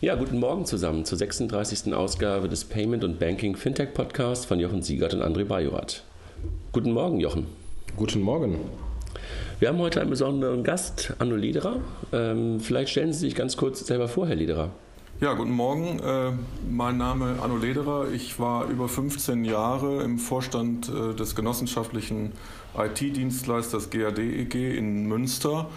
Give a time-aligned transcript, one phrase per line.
[0.00, 1.92] Ja, guten Morgen zusammen zur 36.
[1.92, 6.04] Ausgabe des Payment und Banking Fintech Podcasts von Jochen Siegert und André Bajorat.
[6.70, 7.46] Guten Morgen, Jochen.
[7.96, 8.60] Guten Morgen.
[9.58, 11.80] Wir haben heute einen besonderen Gast, Anno Lederer.
[12.12, 14.70] Ähm, vielleicht stellen Sie sich ganz kurz selber vor, Herr Lederer.
[15.20, 15.98] Ja, guten Morgen.
[15.98, 16.30] Äh,
[16.70, 18.06] mein Name ist Anno Lederer.
[18.12, 22.34] Ich war über 15 Jahre im Vorstand äh, des genossenschaftlichen
[22.78, 25.68] IT-Dienstleisters GAD-EG e in Münster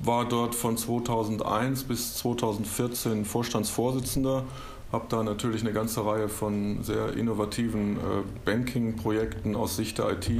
[0.00, 4.44] war dort von 2001 bis 2014 Vorstandsvorsitzender,
[4.92, 8.00] habe da natürlich eine ganze Reihe von sehr innovativen äh,
[8.44, 10.30] Banking-Projekten aus Sicht der IT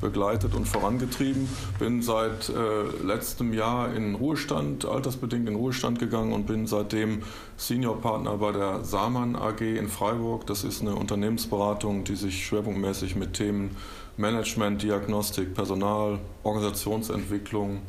[0.00, 1.48] begleitet und vorangetrieben.
[1.78, 7.22] Bin seit äh, letztem Jahr in Ruhestand, altersbedingt in Ruhestand gegangen und bin seitdem
[7.56, 10.46] Seniorpartner bei der Samann AG in Freiburg.
[10.46, 13.76] Das ist eine Unternehmensberatung, die sich schwerpunktmäßig mit Themen
[14.18, 17.80] Management, Diagnostik, Personal, Organisationsentwicklung,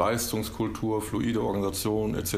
[0.00, 2.34] Leistungskultur, fluide Organisation etc.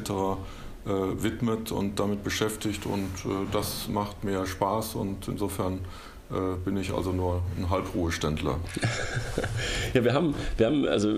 [0.85, 5.79] Äh, widmet und damit beschäftigt und äh, das macht mir Spaß und insofern
[6.65, 8.59] bin ich also nur ein Halbruheständler.
[9.95, 11.09] ja, wir haben, wir haben, also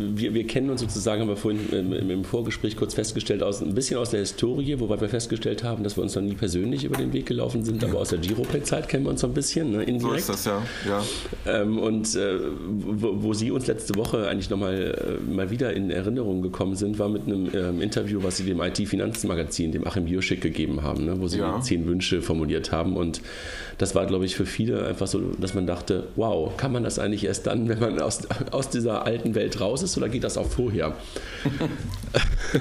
[0.00, 3.74] wir, wir kennen uns sozusagen, haben wir vorhin im, im, Vorgespräch kurz festgestellt, aus, ein
[3.74, 6.96] bisschen aus der Historie, wobei wir festgestellt haben, dass wir uns noch nie persönlich über
[6.96, 9.82] den Weg gelaufen sind, aber aus der Giropay-Zeit kennen wir uns so ein bisschen, ne,
[9.82, 10.24] indirekt.
[10.24, 10.62] So ist das, ja.
[10.86, 11.02] ja.
[11.46, 15.90] Ähm, und äh, wo, wo, Sie uns letzte Woche eigentlich nochmal äh, mal wieder in
[15.90, 20.40] Erinnerung gekommen sind, war mit einem ähm, Interview, was Sie dem IT-Finanzmagazin, dem Achim Bioschik
[20.40, 21.60] gegeben haben, ne, wo Sie ja.
[21.60, 23.20] zehn Wünsche formuliert haben und
[23.78, 26.98] das war, glaube ich, für viele einfach so, dass man dachte, wow, kann man das
[26.98, 30.38] eigentlich erst dann, wenn man aus, aus dieser alten Welt raus ist oder geht das
[30.38, 30.94] auch vorher?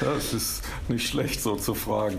[0.00, 2.18] das ist nicht schlecht so zu fragen.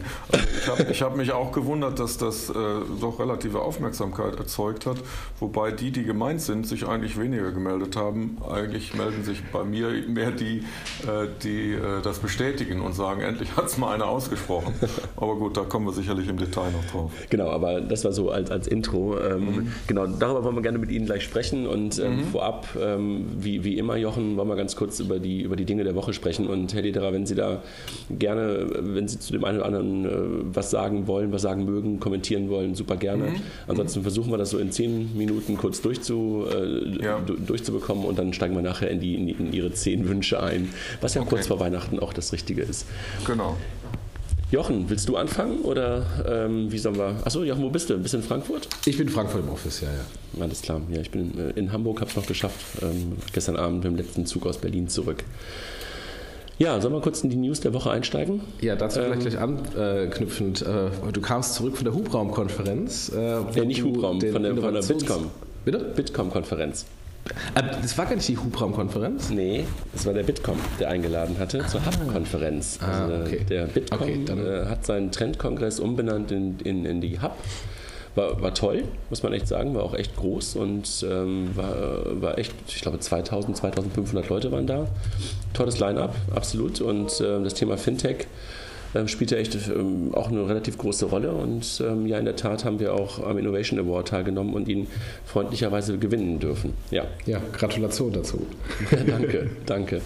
[0.70, 2.54] Also ich habe hab mich auch gewundert, dass das äh,
[3.00, 4.98] doch relative Aufmerksamkeit erzeugt hat,
[5.40, 8.38] wobei die, die gemeint sind, sich eigentlich weniger gemeldet haben.
[8.50, 10.64] Eigentlich melden sich bei mir mehr die,
[11.04, 14.74] äh, die äh, das bestätigen und sagen, endlich hat es mal einer ausgesprochen.
[15.24, 17.12] Aber gut, da kommen wir sicherlich im Detail noch drauf.
[17.30, 19.18] Genau, aber das war so als, als Intro.
[19.18, 19.68] Ähm, mhm.
[19.88, 22.24] Genau, darüber wollen wir gerne mit Ihnen gleich sprechen und ähm, mhm.
[22.26, 25.86] vorab, ähm, wie, wie immer, Jochen, wollen wir ganz kurz über die, über die Dinge
[25.86, 26.48] der Woche sprechen.
[26.48, 27.62] Und Herr Lederer, wenn Sie da
[28.10, 30.10] gerne, wenn Sie zu dem einen oder anderen äh,
[30.54, 33.24] was sagen wollen, was sagen mögen, kommentieren wollen, super gerne.
[33.24, 33.42] Mhm.
[33.68, 37.20] Ansonsten versuchen wir das so in zehn Minuten kurz durchzu, äh, ja.
[37.22, 40.68] durchzubekommen und dann steigen wir nachher in, die, in, die, in Ihre zehn Wünsche ein,
[41.00, 41.30] was ja okay.
[41.30, 42.86] kurz vor Weihnachten auch das Richtige ist.
[43.26, 43.56] Genau.
[44.54, 47.16] Jochen, willst du anfangen oder ähm, wie sollen wir?
[47.24, 47.98] Achso, Jochen, wo bist du?
[47.98, 48.68] Bist du in Frankfurt?
[48.86, 50.44] Ich bin in Frankfurt im Office, ja, ja.
[50.44, 50.80] Alles klar.
[50.92, 52.64] Ja, ich bin äh, in Hamburg, habe es noch geschafft.
[52.84, 55.24] Ähm, gestern Abend mit dem letzten Zug aus Berlin zurück.
[56.60, 58.42] Ja, sollen wir kurz in die News der Woche einsteigen?
[58.62, 60.62] Ja, dazu ähm, vielleicht gleich anknüpfend.
[60.62, 63.12] Äh, du kamst zurück von der Hubraumkonferenz.
[63.12, 65.32] Äh, ja, nicht Hubraum, von der, von der Bitkom.
[65.66, 65.80] Bitte?
[65.96, 66.86] Bitkom-Konferenz.
[67.56, 69.30] Äh, das war gar nicht die Hubraum-Konferenz?
[69.30, 72.80] Nee, das war der Bitkom, der eingeladen hatte zur Hub-Konferenz.
[72.82, 73.46] Ah, also okay.
[73.50, 77.36] Der Bitkom okay, äh, hat seinen Trendkongress umbenannt in, in, in die Hub.
[78.16, 82.38] War, war toll, muss man echt sagen, war auch echt groß und ähm, war, war
[82.38, 84.88] echt, ich glaube 2000, 2500 Leute waren da.
[85.54, 86.80] Tolles Line-up, absolut.
[86.80, 88.28] Und äh, das Thema Fintech
[88.96, 91.32] ähm, spielt ja echt ähm, auch eine relativ große Rolle.
[91.32, 94.88] Und ähm, ja, in der Tat haben wir auch am Innovation Award teilgenommen und ihn
[95.26, 96.74] freundlicherweise gewinnen dürfen.
[96.92, 98.46] Ja, ja Gratulation dazu.
[99.08, 100.02] danke, danke.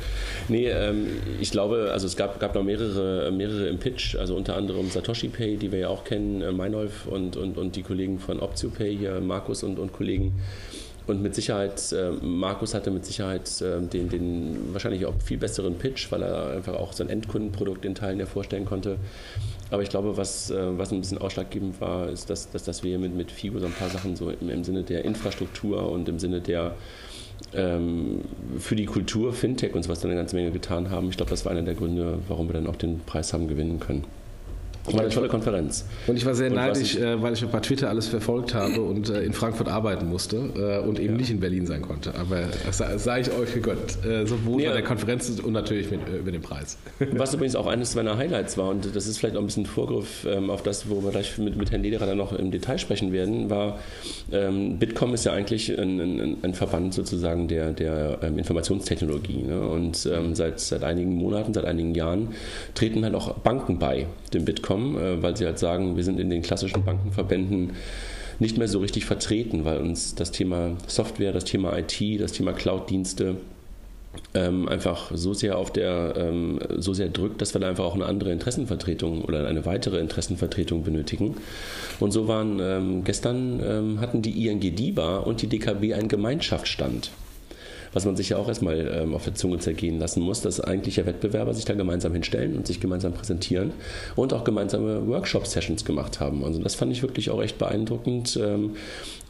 [0.47, 1.07] Nee, ähm,
[1.39, 5.27] ich glaube, also es gab, gab noch mehrere, mehrere im Pitch, also unter anderem Satoshi
[5.27, 8.97] Pay, die wir ja auch kennen, äh, Meinolf und, und, und die Kollegen von OptioPay
[8.97, 10.33] hier, Markus und, und Kollegen.
[11.07, 15.75] Und mit Sicherheit, äh, Markus hatte mit Sicherheit äh, den, den wahrscheinlich auch viel besseren
[15.75, 18.97] Pitch, weil er einfach auch sein Endkundenprodukt in Teilen ja vorstellen konnte.
[19.71, 22.99] Aber ich glaube, was, äh, was ein bisschen ausschlaggebend war, ist, dass, dass, dass wir
[22.99, 26.19] mit, mit FIGO so ein paar Sachen so im, im Sinne der Infrastruktur und im
[26.19, 26.75] Sinne der
[27.53, 28.21] ähm,
[28.59, 31.09] für die Kultur, Fintech und sowas dann eine ganze Menge getan haben.
[31.09, 33.79] Ich glaube, das war einer der Gründe, warum wir dann auch den Preis haben gewinnen
[33.79, 34.03] können.
[34.93, 35.85] War eine tolle Konferenz.
[36.07, 38.81] Und ich war sehr und neidisch, ich, äh, weil ich bei Twitter alles verfolgt habe
[38.81, 41.17] und äh, in Frankfurt arbeiten musste äh, und eben ja.
[41.17, 42.15] nicht in Berlin sein konnte.
[42.15, 43.97] Aber das sage ich euch gegönnt.
[44.25, 44.69] Sowohl ja.
[44.69, 46.77] bei der Konferenz und natürlich mit, über den Preis.
[47.11, 50.25] Was übrigens auch eines meiner Highlights war, und das ist vielleicht auch ein bisschen Vorgriff
[50.25, 53.11] ähm, auf das, wo wir gleich mit, mit Herrn Lederer dann noch im Detail sprechen
[53.11, 53.79] werden, war,
[54.31, 59.43] ähm, Bitkom ist ja eigentlich ein, ein, ein Verband sozusagen der, der ähm, Informationstechnologie.
[59.43, 59.59] Ne?
[59.59, 62.29] Und ähm, seit, seit einigen Monaten, seit einigen Jahren
[62.73, 66.19] treten halt auch Banken bei dem Bitkom kommen, äh, weil sie halt sagen, wir sind
[66.19, 67.71] in den klassischen Bankenverbänden
[68.39, 72.53] nicht mehr so richtig vertreten, weil uns das Thema Software, das Thema IT, das Thema
[72.53, 73.37] Cloud-Dienste
[74.33, 77.95] ähm, einfach so sehr auf der ähm, so sehr drückt, dass wir da einfach auch
[77.95, 81.35] eine andere Interessenvertretung oder eine weitere Interessenvertretung benötigen.
[81.99, 87.11] Und so waren ähm, gestern ähm, hatten die ING DIBA und die DKB einen Gemeinschaftsstand
[87.97, 90.97] was man sich ja auch erstmal ähm, auf der Zunge zergehen lassen muss, dass eigentlich
[90.97, 93.71] ja Wettbewerber sich da gemeinsam hinstellen und sich gemeinsam präsentieren
[94.15, 96.43] und auch gemeinsame Workshop-Sessions gemacht haben.
[96.45, 98.75] Also das fand ich wirklich auch echt beeindruckend ähm,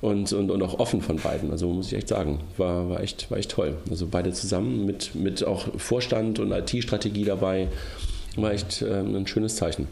[0.02, 1.50] und, und, und auch offen von beiden.
[1.50, 3.78] Also muss ich echt sagen, war, war, echt, war echt toll.
[3.90, 7.70] Also beide zusammen mit, mit auch Vorstand und IT-Strategie dabei,
[8.36, 9.88] war echt ähm, ein schönes Zeichen.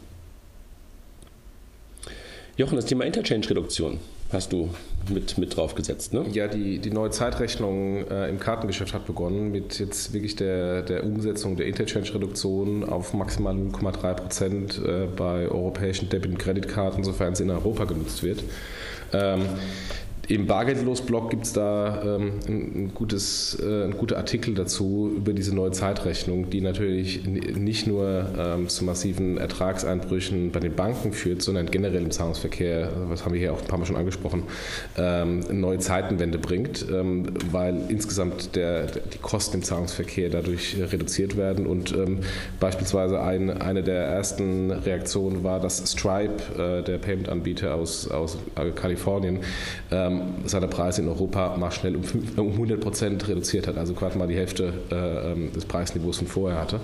[2.58, 4.00] Jochen, das Thema Interchange-Reduktion
[4.30, 4.68] hast du
[5.10, 6.24] mit, mit drauf gesetzt, ne?
[6.32, 11.04] Ja, die, die neue Zeitrechnung äh, im Kartengeschäft hat begonnen mit jetzt wirklich der, der
[11.04, 17.40] Umsetzung der Interchange-Reduktion auf maximal 0,3 Prozent äh, bei europäischen Debit- und Kreditkarten, sofern es
[17.40, 18.42] in Europa genutzt wird.
[19.12, 19.42] Ähm,
[20.28, 25.54] im Bargeldlos-Blog gibt es da ähm, ein, gutes, äh, ein guter Artikel dazu über diese
[25.54, 31.66] neue Zeitrechnung, die natürlich nicht nur ähm, zu massiven Ertragseinbrüchen bei den Banken führt, sondern
[31.66, 34.44] generell im Zahlungsverkehr, was haben wir hier auch ein paar Mal schon angesprochen,
[34.96, 41.66] ähm, neue Zeitenwende bringt, ähm, weil insgesamt der, die Kosten im Zahlungsverkehr dadurch reduziert werden.
[41.66, 42.20] Und ähm,
[42.58, 48.38] beispielsweise ein, eine der ersten Reaktionen war, dass Stripe, äh, der Payment-Anbieter aus, aus
[48.74, 49.40] Kalifornien,
[49.92, 52.04] ähm, seine Preise in Europa mal schnell um,
[52.36, 56.60] 100 Prozent reduziert hat, also quasi mal die Hälfte äh, ähm, des Preisniveaus von vorher
[56.60, 56.80] hatte.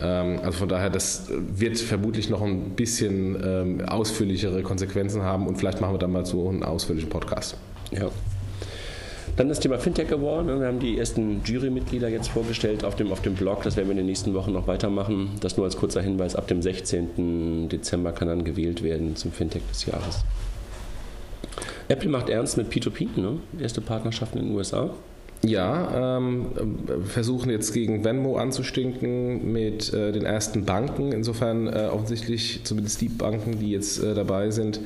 [0.00, 5.56] Ähm, also von daher, das wird vermutlich noch ein bisschen ähm, ausführlichere Konsequenzen haben und
[5.56, 7.56] vielleicht machen wir dann mal so einen ausführlichen Podcast.
[7.90, 8.10] Ja.
[9.36, 10.46] Dann das Thema Fintech Award.
[10.46, 13.64] Wir haben die ersten Jurymitglieder jetzt vorgestellt auf dem, auf dem Blog.
[13.64, 15.30] Das werden wir in den nächsten Wochen noch weitermachen.
[15.40, 16.36] Das nur als kurzer Hinweis.
[16.36, 17.68] Ab dem 16.
[17.68, 20.24] Dezember kann dann gewählt werden zum Fintech des Jahres.
[21.88, 23.38] Apple macht ernst mit P2P, ne?
[23.60, 24.90] erste Partnerschaften in den USA.
[25.46, 26.46] Ja, ähm,
[27.04, 31.12] versuchen jetzt gegen Venmo anzustinken mit äh, den ersten Banken.
[31.12, 34.80] Insofern äh, offensichtlich, zumindest die Banken, die jetzt äh, dabei sind,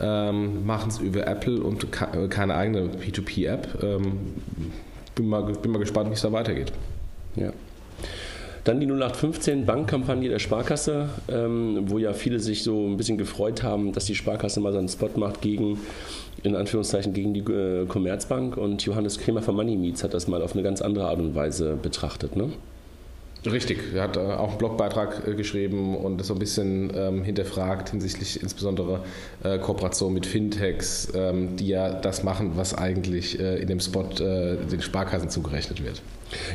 [0.00, 3.82] ähm, machen es über Apple und äh, keine eigene P2P-App.
[3.82, 4.18] Ähm,
[5.14, 6.72] bin, mal, bin mal gespannt, wie es da weitergeht.
[7.36, 7.52] Ja.
[8.64, 13.62] Dann die 0815 Bankkampagne der Sparkasse, ähm, wo ja viele sich so ein bisschen gefreut
[13.62, 15.78] haben, dass die Sparkasse mal so einen Spot macht gegen
[16.42, 20.42] in Anführungszeichen gegen die äh, Commerzbank und Johannes Kremer von Money Meets hat das mal
[20.42, 22.36] auf eine ganz andere Art und Weise betrachtet.
[22.36, 22.50] Ne?
[23.46, 27.22] Richtig, er hat äh, auch einen Blogbeitrag äh, geschrieben und das so ein bisschen ähm,
[27.22, 29.02] hinterfragt hinsichtlich insbesondere
[29.42, 34.04] äh, Kooperation mit Fintechs, ähm, die ja das machen, was eigentlich äh, in dem Spot
[34.20, 36.02] äh, den Sparkassen zugerechnet wird.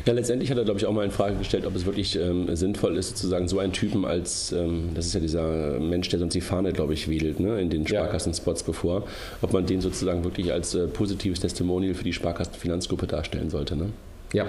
[0.05, 2.55] Ja, letztendlich hat er, glaube ich, auch mal in Frage gestellt, ob es wirklich ähm,
[2.55, 6.33] sinnvoll ist, sozusagen so einen Typen als, ähm, das ist ja dieser Mensch, der sonst
[6.33, 9.03] die Fahne, glaube ich, wedelt, ne, in den Sparkassenspots bevor,
[9.41, 13.75] ob man den sozusagen wirklich als äh, positives Testimonial für die Sparkassenfinanzgruppe darstellen sollte.
[13.75, 13.89] Ne?
[14.33, 14.45] Ja.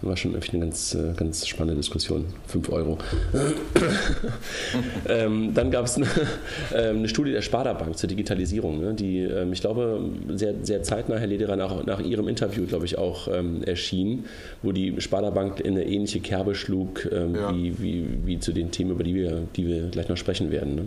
[0.00, 2.26] War schon eine ganz, äh, ganz spannende Diskussion.
[2.46, 2.98] 5 Euro.
[5.08, 6.06] ähm, dann gab es eine,
[6.72, 10.00] äh, eine, Studie der Sparda Bank zur Digitalisierung, ne, die, ähm, ich glaube,
[10.34, 14.26] sehr, sehr zeitnah, Herr Lederer, nach, nach Ihrem Interview, glaube ich, auch ähm, erschien,
[14.62, 17.52] wo die Sparda Bank in eine ähnliche Kerbe schlug, ähm, ja.
[17.52, 20.74] wie, wie, wie zu den Themen, über die wir, die wir gleich noch sprechen werden.
[20.76, 20.86] Ne?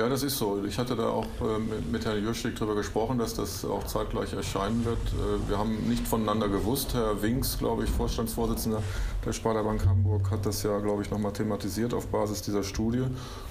[0.00, 0.64] Ja, das ist so.
[0.66, 1.58] Ich hatte da auch äh,
[1.92, 4.96] mit Herrn Jürschig darüber gesprochen, dass das auch zeitgleich erscheinen wird.
[4.96, 6.94] Äh, wir haben nicht voneinander gewusst.
[6.94, 8.82] Herr Winks, glaube ich, Vorstandsvorsitzender
[9.26, 13.02] der Sparda Bank Hamburg, hat das ja, glaube ich, nochmal thematisiert auf Basis dieser Studie.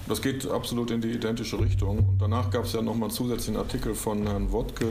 [0.08, 1.98] Das geht absolut in die identische Richtung.
[1.98, 4.86] Und danach gab es ja nochmal einen zusätzlichen Artikel von Herrn Wodke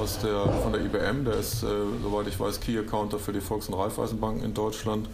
[0.00, 1.26] aus der, von der IBM.
[1.26, 1.66] Der ist, äh,
[2.02, 5.06] soweit ich weiß, Key Accounter für die Volks- und Raiffeisenbanken in Deutschland.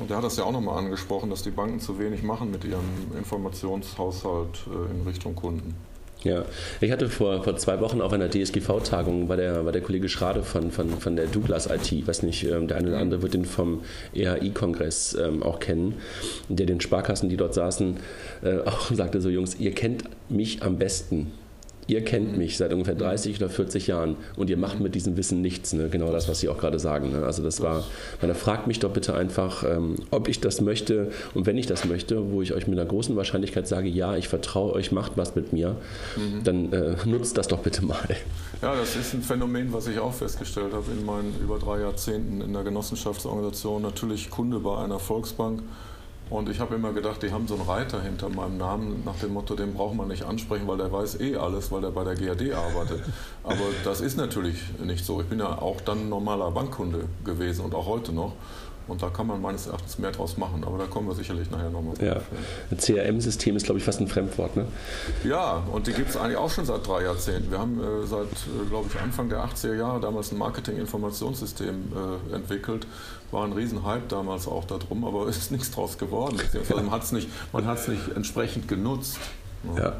[0.00, 2.64] Und der hat das ja auch nochmal angesprochen, dass die Banken zu wenig machen mit
[2.64, 2.80] ihrem
[3.18, 5.74] Informationshaushalt äh, in Richtung Kunden.
[6.22, 6.44] Ja,
[6.80, 10.42] ich hatte vor, vor zwei Wochen auf einer DSGV-Tagung, war der, war der Kollege Schrade
[10.42, 13.44] von, von, von der Douglas IT, weiß nicht, ähm, der eine oder andere wird den
[13.44, 13.80] vom
[14.14, 15.94] EHI-Kongress ähm, auch kennen,
[16.48, 17.98] der den Sparkassen, die dort saßen,
[18.42, 21.32] äh, auch sagte so, Jungs, ihr kennt mich am besten
[21.86, 25.40] ihr kennt mich seit ungefähr 30 oder 40 Jahren und ihr macht mit diesem Wissen
[25.40, 25.72] nichts.
[25.72, 25.88] Ne?
[25.88, 27.12] Genau das, was Sie auch gerade sagen.
[27.12, 27.24] Ne?
[27.24, 27.84] Also das war,
[28.20, 31.84] man fragt mich doch bitte einfach, ähm, ob ich das möchte und wenn ich das
[31.84, 35.34] möchte, wo ich euch mit einer großen Wahrscheinlichkeit sage, ja, ich vertraue euch, macht was
[35.34, 35.76] mit mir,
[36.16, 36.44] mhm.
[36.44, 38.16] dann äh, nutzt das doch bitte mal.
[38.62, 42.40] Ja, das ist ein Phänomen, was ich auch festgestellt habe in meinen über drei Jahrzehnten
[42.40, 43.82] in der Genossenschaftsorganisation.
[43.82, 45.62] Natürlich Kunde bei einer Volksbank
[46.30, 49.32] und ich habe immer gedacht, die haben so einen Reiter hinter meinem Namen nach dem
[49.32, 52.14] Motto, den braucht man nicht ansprechen, weil der weiß eh alles, weil der bei der
[52.14, 53.02] GAD arbeitet.
[53.44, 55.20] Aber das ist natürlich nicht so.
[55.20, 58.32] Ich bin ja auch dann normaler Bankkunde gewesen und auch heute noch.
[58.90, 61.70] Und da kann man meines Erachtens mehr draus machen, aber da kommen wir sicherlich nachher
[61.70, 62.16] nochmal ja.
[62.72, 64.66] Ein CRM-System ist, glaube ich, fast ein Fremdwort, ne?
[65.22, 67.52] Ja, und die gibt es eigentlich auch schon seit drei Jahrzehnten.
[67.52, 71.92] Wir haben äh, seit, äh, glaube ich, Anfang der 80er Jahre damals ein Marketing-Informationssystem
[72.32, 72.88] äh, entwickelt.
[73.30, 76.38] War ein Riesenhype damals auch darum, aber es ist nichts draus geworden.
[76.74, 79.18] Man hat es nicht, nicht entsprechend genutzt.
[79.76, 79.92] Ja.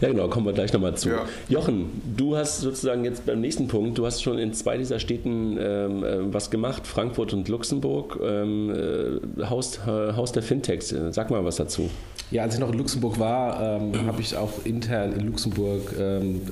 [0.00, 1.10] ja, genau, kommen wir gleich nochmal zu.
[1.10, 1.26] Ja.
[1.48, 5.58] Jochen, du hast sozusagen jetzt beim nächsten Punkt, du hast schon in zwei dieser Städten
[5.60, 10.94] ähm, äh, was gemacht, Frankfurt und Luxemburg, ähm, äh, Haus, äh, Haus der Fintechs.
[11.10, 11.90] Sag mal was dazu.
[12.30, 16.42] Ja, als ich noch in Luxemburg war, ähm, habe ich auch intern in Luxemburg ähm,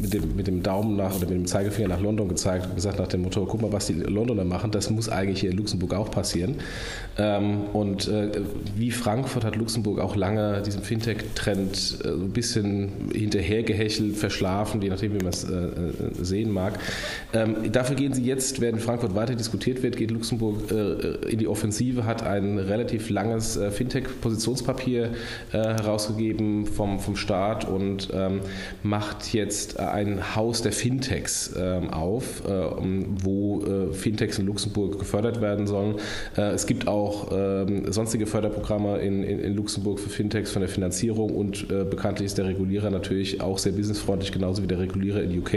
[0.00, 2.98] mit, dem, mit dem Daumen nach oder mit dem Zeigefinger nach London gezeigt und gesagt
[2.98, 5.94] nach dem Motto, guck mal, was die Londoner machen, das muss eigentlich hier in Luxemburg
[5.94, 6.56] auch passieren.
[7.16, 8.32] Ähm, und äh,
[8.74, 11.63] wie Frankfurt hat Luxemburg auch lange diesem Fintech-Trend
[12.04, 16.78] äh, ein bisschen hinterhergehechelt, verschlafen, je nachdem, wie man es äh, äh, sehen mag.
[17.32, 20.70] Ähm, dafür gehen sie jetzt, während Frankfurt weiter diskutiert wird, geht Luxemburg
[21.28, 25.10] in die Offensive, hat ein relativ langes Fintech-Positionspapier
[25.50, 28.40] herausgegeben vom, vom Staat und ähm,
[28.82, 35.96] macht jetzt ein Haus der Fintechs ähm, auf, wo Fintechs in Luxemburg gefördert werden sollen.
[36.36, 37.32] Es gibt auch
[37.90, 42.38] sonstige Förderprogramme in, in, in, Luxemburg für Fintechs von der Finanzierung und äh, bekanntlich ist
[42.38, 45.54] der Regulierer natürlich auch sehr businessfreundlich, genauso wie der Regulierer in UK.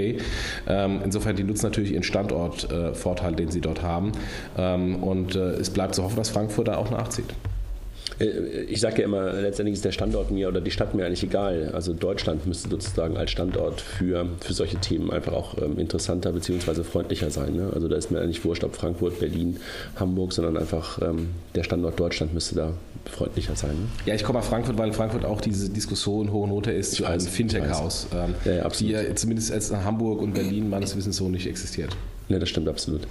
[0.68, 4.12] Ähm, insofern, die nutzen natürlich ihren Standortvorteil, den sie dort haben.
[4.58, 7.34] Ähm, und es bleibt zu hoffen, dass Frankfurt da auch nachzieht.
[8.20, 11.24] Äh, ich sage ja immer, letztendlich ist der Standort mir oder die Stadt mir eigentlich
[11.24, 11.72] egal.
[11.74, 16.84] Also Deutschland müsste sozusagen als Standort für, für solche Themen einfach auch ähm, interessanter bzw.
[16.84, 17.56] freundlicher sein.
[17.56, 17.72] Ne?
[17.74, 19.58] Also da ist mir eigentlich wurscht, ob Frankfurt, Berlin,
[19.96, 22.74] Hamburg, sondern einfach ähm, der Standort Deutschland müsste da
[23.06, 23.72] freundlicher sein.
[23.72, 23.88] Ne?
[24.06, 27.08] Ja, ich komme nach Frankfurt, weil in Frankfurt auch diese Diskussion hohe Note ist für
[27.08, 31.18] ein Fintech-Haus, ähm, ja, ja, die ja zumindest als in Hamburg und Berlin meines Wissens
[31.18, 31.96] so nicht existiert.
[32.30, 33.08] Ja, das stimmt absolut.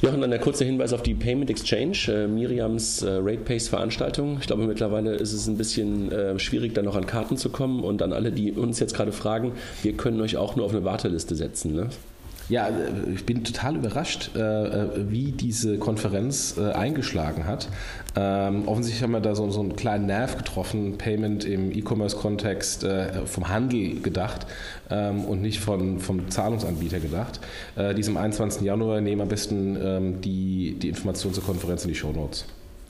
[0.00, 4.38] Jochen, dann der kurze Hinweis auf die Payment Exchange, äh, Miriams äh, RatePace Veranstaltung.
[4.40, 7.82] Ich glaube, mittlerweile ist es ein bisschen äh, schwierig, da noch an Karten zu kommen.
[7.82, 9.52] Und an alle, die uns jetzt gerade fragen,
[9.82, 11.74] wir können euch auch nur auf eine Warteliste setzen.
[11.74, 11.88] Ne?
[12.48, 17.68] Ja, äh, ich bin total überrascht, äh, äh, wie diese Konferenz eingeschlagen hat.
[18.16, 22.86] Ähm, offensichtlich haben wir da so, einen kleinen Nerv getroffen, Payment im E-Commerce-Kontext
[23.26, 24.46] vom Handel gedacht
[24.90, 27.40] ähm, und nicht von, vom Zahlungsanbieter gedacht.
[27.96, 28.62] Diesem 21.
[28.62, 32.44] Januar nehmen am besten ähm, die, die Informationen zur Konferenz in die Show Notes.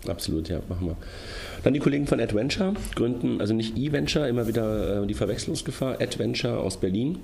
[0.06, 0.96] Absolut, ja, machen wir.
[1.64, 6.78] Dann die Kollegen von Adventure gründen, also nicht E-Venture, immer wieder die Verwechslungsgefahr, Adventure aus
[6.78, 7.18] Berlin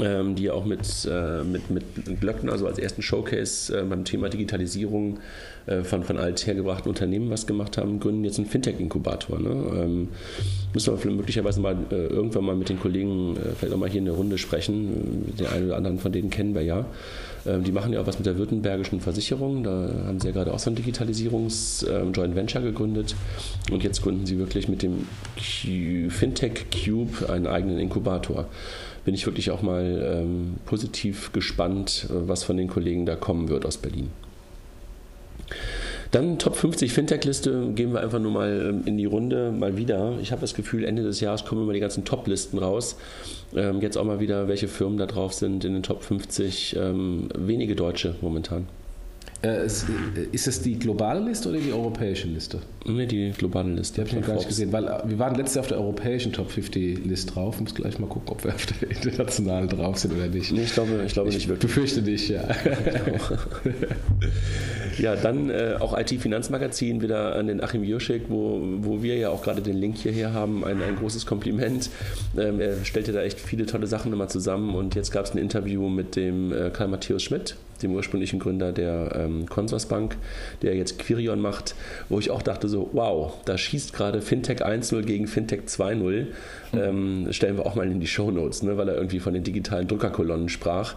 [0.00, 4.28] ähm, die auch mit, äh, mit, mit Glöckner, also als ersten Showcase äh, beim Thema
[4.28, 5.18] Digitalisierung
[5.66, 9.38] äh, von, von althergebrachten Unternehmen was gemacht haben, gründen jetzt einen Fintech-Inkubator.
[9.38, 9.50] Ne?
[9.50, 10.08] Ähm,
[10.72, 14.00] müssen wir möglicherweise mal äh, irgendwann mal mit den Kollegen äh, vielleicht auch mal hier
[14.00, 15.34] in der Runde sprechen.
[15.38, 16.86] Den einen oder anderen von denen kennen wir ja.
[17.46, 19.62] Ähm, die machen ja auch was mit der württembergischen Versicherung.
[19.62, 23.14] Da haben sie ja gerade auch so ein Digitalisierungs-Joint ähm, Venture gegründet.
[23.70, 25.06] Und jetzt gründen sie wirklich mit dem
[25.36, 28.46] Fintech Cube einen eigenen Inkubator
[29.04, 33.48] bin ich wirklich auch mal ähm, positiv gespannt, äh, was von den Kollegen da kommen
[33.48, 34.10] wird aus Berlin.
[36.10, 40.14] Dann Top 50 Fintech-Liste, gehen wir einfach nur mal ähm, in die Runde mal wieder.
[40.20, 42.96] Ich habe das Gefühl, Ende des Jahres kommen immer die ganzen Top-Listen raus.
[43.54, 46.76] Ähm, jetzt auch mal wieder, welche Firmen da drauf sind in den Top 50.
[46.76, 48.66] Ähm, wenige Deutsche momentan.
[49.42, 49.86] Äh, ist,
[50.32, 52.60] ist es die globale Liste oder die europäische Liste?
[52.84, 53.94] Ne, die globale Liste.
[53.94, 55.78] Die habe ich noch gar nicht gesehen, weil äh, wir waren letztes Jahr auf der
[55.78, 57.58] europäischen Top 50 Liste drauf.
[57.58, 60.52] Muss gleich mal gucken, ob wir auf der internationalen drauf sind oder nicht.
[60.52, 61.72] Nee, ich glaube, ich glaube ich nicht wirklich.
[61.72, 62.42] Befürchte dich, ja.
[64.98, 69.42] ja, dann äh, auch IT-Finanzmagazin wieder an den Achim Jurschik, wo, wo wir ja auch
[69.42, 70.64] gerade den Link hierher haben.
[70.64, 71.88] Ein, ein großes Kompliment.
[72.36, 75.38] Ähm, er stellte da echt viele tolle Sachen immer zusammen und jetzt gab es ein
[75.38, 80.16] Interview mit dem äh, Karl Matthäus Schmidt, dem ursprünglichen Gründer der ähm, Consorsbank,
[80.62, 81.74] der jetzt Quirion macht,
[82.08, 86.26] wo ich auch dachte so, wow, da schießt gerade Fintech 1.0 gegen Fintech 2.0.
[86.72, 89.44] Ähm, stellen wir auch mal in die Show Notes, ne, weil er irgendwie von den
[89.44, 90.94] digitalen Druckerkolonnen sprach.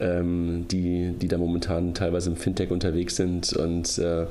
[0.00, 4.26] Ähm, die, die da momentan teilweise im Fintech unterwegs sind und äh,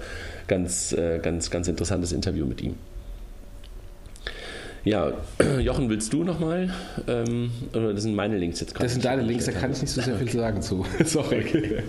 [0.47, 2.75] ganz, äh, ganz, ganz interessantes Interview mit ihm.
[4.85, 5.13] Ja,
[5.61, 6.69] Jochen, willst du nochmal?
[7.07, 8.85] Ähm, oder das sind meine Links jetzt gerade.
[8.85, 10.85] Das sind deine Links, da kann ich nicht so sehr viel sagen zu.
[11.05, 11.43] Sorry.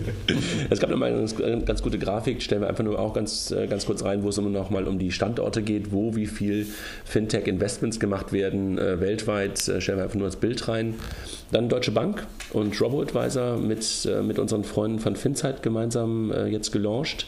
[0.69, 3.85] Es gab nochmal eine ganz gute Grafik, stellen wir einfach nur auch ganz, äh, ganz
[3.85, 6.65] kurz rein, wo es immer nochmal um die Standorte geht, wo wie viel
[7.05, 9.67] Fintech-Investments gemacht werden äh, weltweit.
[9.67, 10.95] Äh, stellen wir einfach nur das Bild rein.
[11.51, 17.27] Dann Deutsche Bank und RoboAdvisor mit, mit unseren Freunden von Finzeit gemeinsam jetzt gelauncht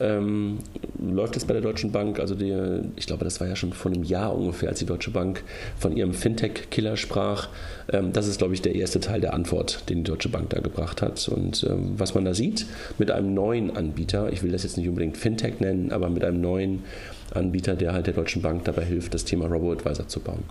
[0.00, 0.58] ähm,
[0.98, 2.18] läuft es bei der Deutschen Bank.
[2.18, 2.54] Also die,
[2.96, 5.42] ich glaube, das war ja schon vor einem Jahr ungefähr, als die Deutsche Bank
[5.78, 7.48] von ihrem Fintech-Killer sprach.
[7.92, 10.60] Ähm, das ist, glaube ich, der erste Teil der Antwort, den die Deutsche Bank da
[10.60, 11.28] gebracht hat.
[11.28, 12.66] Und ähm, was man da sieht,
[12.98, 16.40] mit einem neuen Anbieter, ich will das jetzt nicht unbedingt Fintech nennen, aber mit einem
[16.40, 16.84] neuen
[17.32, 20.44] Anbieter, der halt der Deutschen Bank dabei hilft, das Thema Robo-Advisor zu bauen.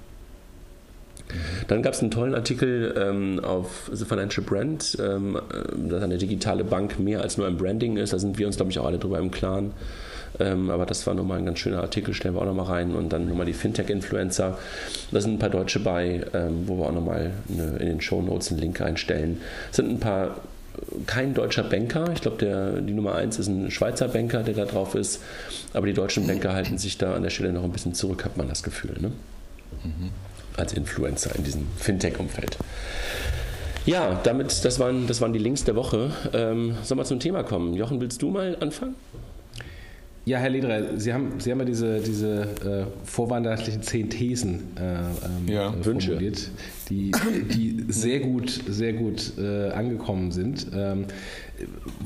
[1.67, 5.39] Dann gab es einen tollen Artikel ähm, auf The Financial Brand, ähm,
[5.89, 8.13] dass eine digitale Bank mehr als nur ein Branding ist.
[8.13, 9.71] Da sind wir uns, glaube ich, auch alle drüber im Klaren.
[10.39, 12.95] Ähm, aber das war nochmal ein ganz schöner Artikel, stellen wir auch nochmal rein.
[12.95, 14.57] Und dann nochmal die Fintech-Influencer.
[15.11, 18.51] Da sind ein paar Deutsche bei, ähm, wo wir auch nochmal in den Show Notes
[18.51, 19.41] einen Link einstellen.
[19.69, 20.37] Es sind ein paar
[21.05, 22.09] kein deutscher Banker.
[22.13, 25.21] Ich glaube, die Nummer eins ist ein Schweizer Banker, der da drauf ist.
[25.73, 28.37] Aber die deutschen Banker halten sich da an der Stelle noch ein bisschen zurück, hat
[28.37, 28.95] man das Gefühl.
[28.99, 29.11] Ne?
[29.83, 30.09] Mhm.
[30.57, 32.57] Als Influencer in diesem Fintech-Umfeld.
[33.85, 36.11] Ja, damit, das waren, das waren die Links der Woche.
[36.33, 37.73] Ähm, sollen wir zum Thema kommen?
[37.73, 38.95] Jochen, willst du mal anfangen?
[40.25, 44.99] Ja, Herr Lederer, Sie haben, Sie haben ja diese, diese äh, vorweihnachtlichen zehn Thesen äh,
[44.99, 46.49] ähm, ja, äh, formuliert,
[46.89, 47.11] die,
[47.53, 50.67] die sehr gut, sehr gut äh, angekommen sind.
[50.73, 51.07] Ähm,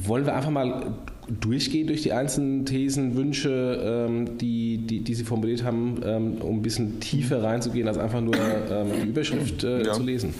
[0.01, 0.95] wollen wir einfach mal
[1.27, 6.57] durchgehen durch die einzelnen Thesen, Wünsche, ähm, die, die, die, Sie formuliert haben, ähm, um
[6.57, 9.93] ein bisschen tiefer reinzugehen, als einfach nur ähm, die Überschrift äh, ja.
[9.93, 10.34] zu lesen?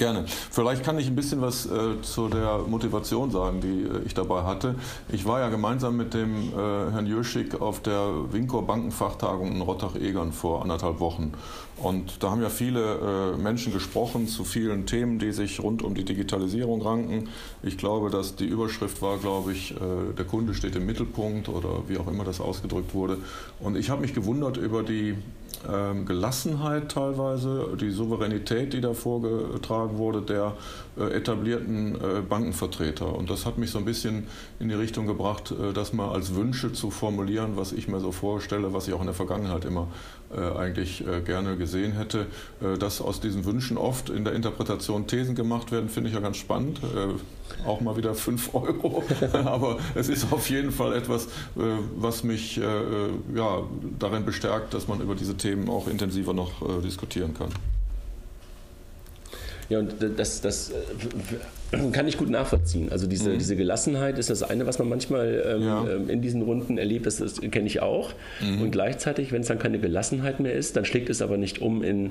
[0.00, 0.24] Gerne.
[0.26, 4.44] Vielleicht kann ich ein bisschen was äh, zu der Motivation sagen, die äh, ich dabei
[4.44, 4.76] hatte.
[5.12, 10.32] Ich war ja gemeinsam mit dem äh, Herrn Jürschig auf der Winkor Bankenfachtagung in Rottach-Egern
[10.32, 11.34] vor anderthalb Wochen.
[11.76, 15.94] Und da haben ja viele äh, Menschen gesprochen zu vielen Themen, die sich rund um
[15.94, 17.28] die Digitalisierung ranken.
[17.62, 21.82] Ich glaube, dass die Überschrift war, glaube ich, äh, der Kunde steht im Mittelpunkt oder
[21.88, 23.18] wie auch immer das ausgedrückt wurde.
[23.60, 25.18] Und ich habe mich gewundert über die
[25.68, 30.54] ähm, Gelassenheit teilweise, die Souveränität, die da vorgetragen wurde, der
[30.98, 33.14] äh, etablierten äh, Bankenvertreter.
[33.14, 34.26] Und das hat mich so ein bisschen
[34.58, 38.12] in die Richtung gebracht, äh, das mal als Wünsche zu formulieren, was ich mir so
[38.12, 39.88] vorstelle, was ich auch in der Vergangenheit immer
[40.56, 42.26] eigentlich gerne gesehen hätte.
[42.78, 46.36] Dass aus diesen Wünschen oft in der Interpretation Thesen gemacht werden, finde ich ja ganz
[46.36, 46.80] spannend.
[47.66, 49.02] Auch mal wieder 5 Euro.
[49.32, 51.28] Aber es ist auf jeden Fall etwas,
[51.96, 53.62] was mich ja,
[53.98, 57.50] darin bestärkt, dass man über diese Themen auch intensiver noch diskutieren kann.
[59.70, 62.90] Ja, und das, das äh, kann ich gut nachvollziehen.
[62.90, 63.38] Also diese, mhm.
[63.38, 65.86] diese Gelassenheit ist das eine, was man manchmal ähm, ja.
[65.88, 68.10] Ähm, in diesen Runden erlebt, das, das kenne ich auch.
[68.40, 68.62] Mhm.
[68.62, 71.84] Und gleichzeitig, wenn es dann keine Gelassenheit mehr ist, dann schlägt es aber nicht um
[71.84, 72.10] in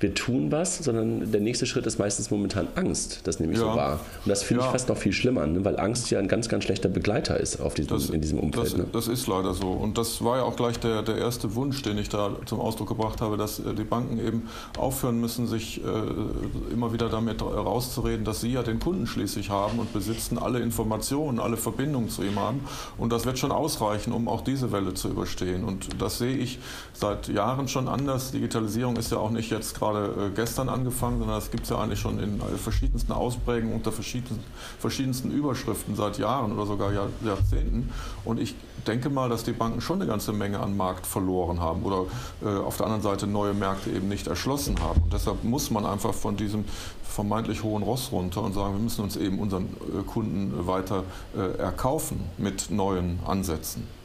[0.00, 3.20] wir tun was, sondern der nächste Schritt ist meistens momentan Angst.
[3.24, 3.70] Das nehme ich ja.
[3.70, 4.00] so wahr.
[4.24, 4.68] Und das finde ja.
[4.68, 5.64] ich fast noch viel schlimmer, ne?
[5.64, 8.66] weil Angst ja ein ganz, ganz schlechter Begleiter ist auf diesem, das, in diesem Umfeld.
[8.66, 8.86] Das, ne?
[8.92, 9.70] das, ist leider so.
[9.72, 12.88] Und das war ja auch gleich der, der erste Wunsch, den ich da zum Ausdruck
[12.88, 18.24] gebracht habe, dass äh, die Banken eben aufhören müssen, sich äh, immer wieder damit rauszureden,
[18.24, 22.38] dass sie ja den Kunden schließlich haben und besitzen, alle Informationen, alle Verbindungen zu ihm
[22.38, 22.60] haben.
[22.98, 25.64] Und das wird schon ausreichen, um auch diese Welle zu überstehen.
[25.64, 26.60] Und das sehe ich
[26.92, 28.30] seit Jahren schon anders.
[28.30, 31.70] Digitalisierung ist ja auch nicht jetzt gerade gerade äh, gestern angefangen, sondern das gibt es
[31.70, 34.44] ja eigentlich schon in verschiedensten Ausprägungen unter verschiedensten,
[34.78, 37.90] verschiedensten Überschriften seit Jahren oder sogar Jahr, Jahrzehnten.
[38.24, 38.54] Und ich
[38.86, 42.06] denke mal, dass die Banken schon eine ganze Menge an Markt verloren haben oder
[42.44, 45.02] äh, auf der anderen Seite neue Märkte eben nicht erschlossen haben.
[45.02, 46.64] Und deshalb muss man einfach von diesem
[47.02, 51.04] vermeintlich hohen Ross runter und sagen, wir müssen uns eben unseren äh, Kunden weiter
[51.36, 53.97] äh, erkaufen mit neuen Ansätzen.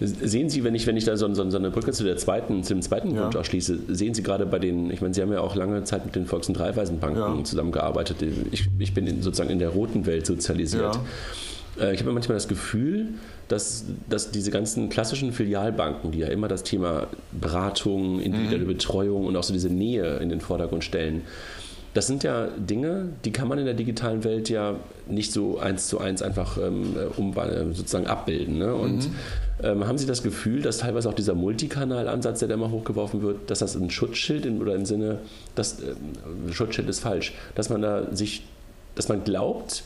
[0.00, 2.64] Sehen Sie, wenn ich, wenn ich da so, so, so eine Brücke zu, der zweiten,
[2.64, 3.24] zu dem zweiten ja.
[3.24, 6.04] Wunsch ausschließe, sehen Sie gerade bei den, ich meine, Sie haben ja auch lange Zeit
[6.04, 7.44] mit den Volks- und Raiffeisenbanken ja.
[7.44, 8.16] zusammengearbeitet.
[8.50, 10.98] Ich, ich bin in, sozusagen in der roten Welt sozialisiert.
[11.78, 11.84] Ja.
[11.84, 13.08] Äh, ich habe manchmal das Gefühl,
[13.48, 18.68] dass, dass diese ganzen klassischen Filialbanken, die ja immer das Thema Beratung, individuelle mhm.
[18.68, 21.22] Betreuung und auch so diese Nähe in den Vordergrund stellen,
[21.94, 24.76] das sind ja Dinge, die kann man in der digitalen Welt ja
[25.06, 27.34] nicht so eins zu eins einfach ähm, um,
[27.72, 28.58] sozusagen abbilden.
[28.58, 28.74] Ne?
[28.74, 29.14] Und mhm.
[29.62, 33.50] ähm, haben Sie das Gefühl, dass teilweise auch dieser Multikanal-Ansatz, der da immer hochgeworfen wird,
[33.50, 35.18] dass das ein Schutzschild in, oder im Sinne,
[35.54, 38.44] das äh, Schutzschild ist falsch, dass man da sich,
[38.94, 39.84] dass man glaubt,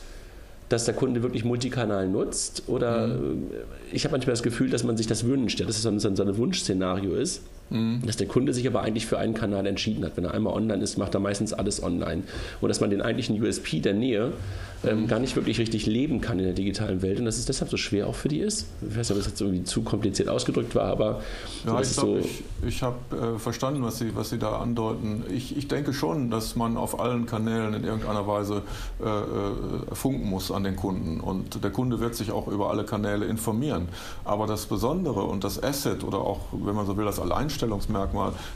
[0.69, 2.63] dass der Kunde wirklich Multikanal nutzt?
[2.67, 3.51] Oder mhm.
[3.91, 5.99] ich habe manchmal das Gefühl, dass man sich das wünscht, ja, dass es so ein,
[5.99, 7.41] so ein Wunschszenario ist.
[7.69, 8.01] Mhm.
[8.05, 10.15] Dass der Kunde sich aber eigentlich für einen Kanal entschieden hat.
[10.15, 12.23] Wenn er einmal online ist, macht er meistens alles online.
[12.61, 14.33] Und dass man den eigentlichen USP der Nähe
[14.83, 17.71] ähm, gar nicht wirklich richtig leben kann in der digitalen Welt und dass es deshalb
[17.71, 18.67] so schwer auch für die ist.
[18.81, 21.21] Ich weiß nicht, ob das jetzt irgendwie zu kompliziert ausgedrückt war, aber
[21.65, 25.23] ja, ich, so ich, ich habe äh, verstanden, was Sie, was Sie da andeuten.
[25.33, 28.61] Ich, ich denke schon, dass man auf allen Kanälen in irgendeiner Weise
[29.03, 32.83] äh, äh, funken muss an den Kunden und der Kunde wird sich auch über alle
[32.83, 33.87] Kanäle informieren.
[34.25, 37.56] Aber das Besondere und das Asset oder auch, wenn man so will, das Alleinstellungsmerkmal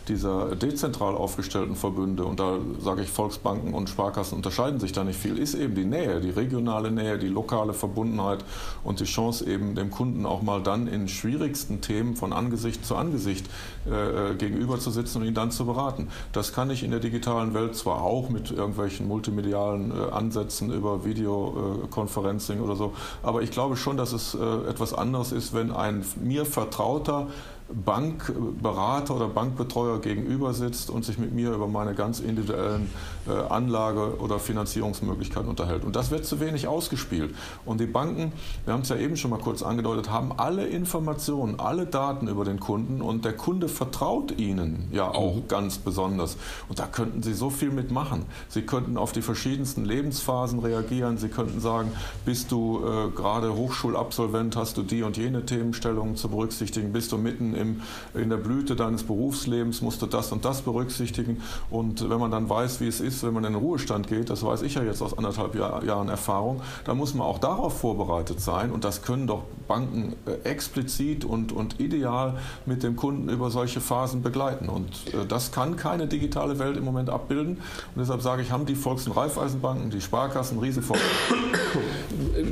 [0.07, 5.19] dieser dezentral aufgestellten Verbünde und da sage ich Volksbanken und Sparkassen unterscheiden sich da nicht
[5.19, 8.43] viel, ist eben die Nähe die regionale Nähe, die lokale Verbundenheit
[8.83, 12.95] und die Chance eben dem Kunden auch mal dann in schwierigsten Themen von Angesicht zu
[12.95, 13.47] Angesicht
[13.89, 16.09] äh, äh, gegenüber zu sitzen und ihn dann zu beraten.
[16.31, 21.03] Das kann ich in der digitalen Welt zwar auch mit irgendwelchen multimedialen äh, Ansätzen über
[21.05, 26.05] Videokonferencing oder so, aber ich glaube schon, dass es äh, etwas anderes ist, wenn ein
[26.21, 27.27] mir vertrauter
[27.73, 32.89] Bankberater oder Bankbetreuer gegenüber sitzt und sich mit mir über meine ganz individuellen
[33.27, 35.83] äh, Anlage- oder Finanzierungsmöglichkeiten unterhält.
[35.83, 37.35] Und das wird zu wenig ausgespielt.
[37.65, 38.31] Und die Banken,
[38.65, 42.45] wir haben es ja eben schon mal kurz angedeutet, haben alle Informationen, alle Daten über
[42.45, 45.47] den Kunden und der Kunde vertraut ihnen ja auch mhm.
[45.47, 46.37] ganz besonders.
[46.69, 48.25] Und da könnten sie so viel mitmachen.
[48.49, 51.17] Sie könnten auf die verschiedensten Lebensphasen reagieren.
[51.17, 51.91] Sie könnten sagen,
[52.25, 57.17] bist du äh, gerade Hochschulabsolvent, hast du die und jene Themenstellungen zu berücksichtigen, bist du
[57.17, 57.81] mitten im,
[58.13, 61.41] in der Blüte deines Berufslebens, musst du das und das berücksichtigen.
[61.69, 64.43] Und wenn man dann weiß, wie es ist, wenn man in den Ruhestand geht, das
[64.43, 68.41] weiß ich ja jetzt aus anderthalb Jahr, Jahren Erfahrung, dann muss man auch darauf vorbereitet
[68.41, 68.71] sein.
[68.71, 73.79] Und das können doch Banken äh, explizit und, und ideal mit dem Kunden über solche
[73.79, 74.67] Phasen begleiten.
[74.67, 77.57] Und äh, das kann keine digitale Welt im Moment abbilden.
[77.57, 81.05] Und deshalb sage ich, haben die Volks- und Raiffeisenbanken, die Sparkassen Riesenvorteile.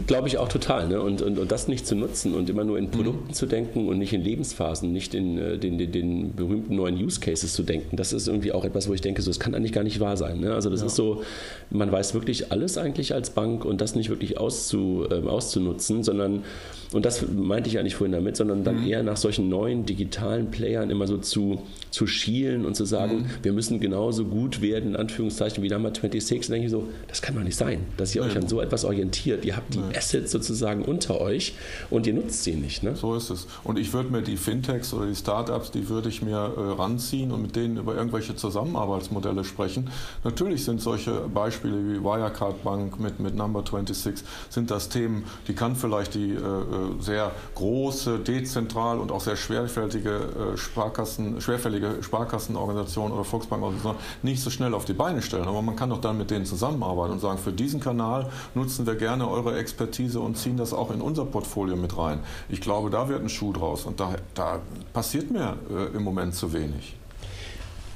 [0.07, 0.87] Glaube ich auch total.
[0.87, 1.01] Ne?
[1.01, 3.33] Und, und, und das nicht zu nutzen und immer nur in Produkten mhm.
[3.33, 7.21] zu denken und nicht in Lebensphasen, nicht in äh, den, den, den, berühmten neuen Use
[7.21, 9.71] Cases zu denken, das ist irgendwie auch etwas, wo ich denke, so, das kann eigentlich
[9.71, 10.41] gar nicht wahr sein.
[10.41, 10.53] Ne?
[10.53, 10.87] Also das ja.
[10.87, 11.23] ist so,
[11.69, 16.43] man weiß wirklich alles eigentlich als Bank und das nicht wirklich auszu, äh, auszunutzen, sondern
[16.91, 18.87] und das meinte ich eigentlich vorhin damit, sondern dann mhm.
[18.87, 23.29] eher nach solchen neuen digitalen Playern immer so zu, zu schielen und zu sagen, mhm.
[23.43, 26.49] wir müssen genauso gut werden, in Anführungszeichen, wie Number 26.
[26.49, 28.85] Und denke ich so, das kann doch nicht sein, dass ihr euch an so etwas
[28.85, 29.45] orientiert.
[29.45, 29.95] Ihr habt die Nein.
[29.95, 31.53] Assets sozusagen unter euch
[31.91, 32.81] und ihr nutzt sie nicht.
[32.81, 32.95] Ne?
[32.95, 33.47] So ist es.
[33.63, 37.31] Und ich würde mir die Fintechs oder die Startups, die würde ich mir äh, ranziehen
[37.31, 39.89] und mit denen über irgendwelche Zusammenarbeitsmodelle sprechen.
[40.23, 45.53] Natürlich sind solche Beispiele wie Wirecard Bank mit, mit Number 26, sind das Themen, die
[45.53, 53.13] kann vielleicht die äh, sehr große, dezentral und auch sehr schwerfällige äh, Sparkassen, schwerfällige Sparkassenorganisationen
[53.13, 55.47] oder Volksbankorganisationen nicht so schnell auf die Beine stellen.
[55.47, 58.95] Aber man kann doch dann mit denen zusammenarbeiten und sagen, für diesen Kanal nutzen wir
[58.95, 62.19] gerne eure Expertise und ziehen das auch in unser Portfolio mit rein.
[62.49, 64.59] Ich glaube, da wird ein Schuh draus und da, da
[64.93, 66.98] passiert mir äh, im Moment zu wenig.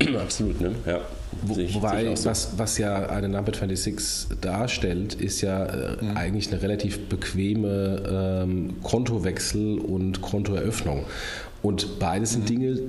[0.21, 0.71] Absolut, ne?
[0.85, 1.01] Ja.
[1.41, 2.29] Wo, wobei, so.
[2.29, 6.17] was, was ja eine Number 26 darstellt, ist ja äh, mhm.
[6.17, 11.05] eigentlich eine relativ bequeme ähm, Kontowechsel und Kontoeröffnung.
[11.61, 12.47] Und beides sind mhm.
[12.47, 12.79] Dinge,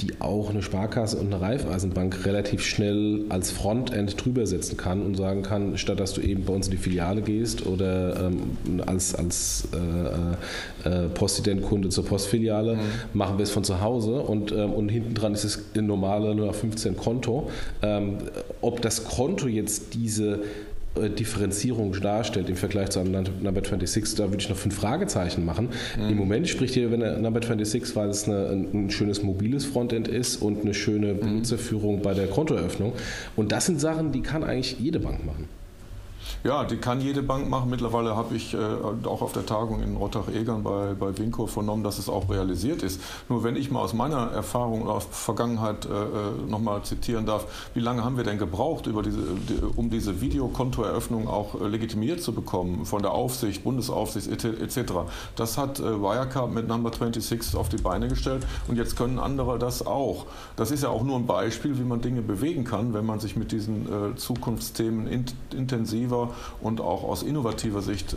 [0.00, 5.16] die auch eine Sparkasse und eine Raiffeisenbank relativ schnell als Frontend drüber setzen kann und
[5.16, 9.14] sagen kann, statt dass du eben bei uns in die Filiale gehst oder ähm, als,
[9.14, 12.80] als äh, äh, Postident-Kunde zur Postfiliale, mhm.
[13.12, 16.52] machen wir es von zu Hause und, ähm, und hinten dran ist es ein normale
[16.52, 17.50] 15 Konto.
[17.82, 18.18] Ähm,
[18.60, 20.40] ob das Konto jetzt diese äh,
[20.96, 25.68] Differenzierung darstellt im Vergleich zu einem Number 26, da würde ich noch fünf Fragezeichen machen.
[25.96, 26.08] Mhm.
[26.10, 30.42] Im Moment spricht hier wenn Number 26, weil es eine, ein schönes mobiles Frontend ist
[30.42, 31.20] und eine schöne mhm.
[31.20, 32.92] Benutzerführung bei der Kontoeröffnung.
[33.36, 35.48] Und das sind Sachen, die kann eigentlich jede Bank machen.
[36.44, 37.70] Ja, die kann jede Bank machen.
[37.70, 38.58] Mittlerweile habe ich äh,
[39.04, 43.00] auch auf der Tagung in Rottach-Egern bei, bei Winko vernommen, dass es auch realisiert ist.
[43.28, 47.70] Nur wenn ich mal aus meiner Erfahrung oder aus Vergangenheit äh, äh nochmal zitieren darf,
[47.74, 52.22] wie lange haben wir denn gebraucht, über diese, die, um diese Videokontoeröffnung auch äh, legitimiert
[52.22, 54.92] zu bekommen von der Aufsicht, Bundesaufsicht etc.
[55.36, 59.58] Das hat äh, Wirecard mit Number 26 auf die Beine gestellt und jetzt können andere
[59.58, 60.26] das auch.
[60.56, 63.36] Das ist ja auch nur ein Beispiel, wie man Dinge bewegen kann, wenn man sich
[63.36, 66.17] mit diesen äh, Zukunftsthemen in, intensiver
[66.60, 68.16] und auch aus innovativer Sicht äh,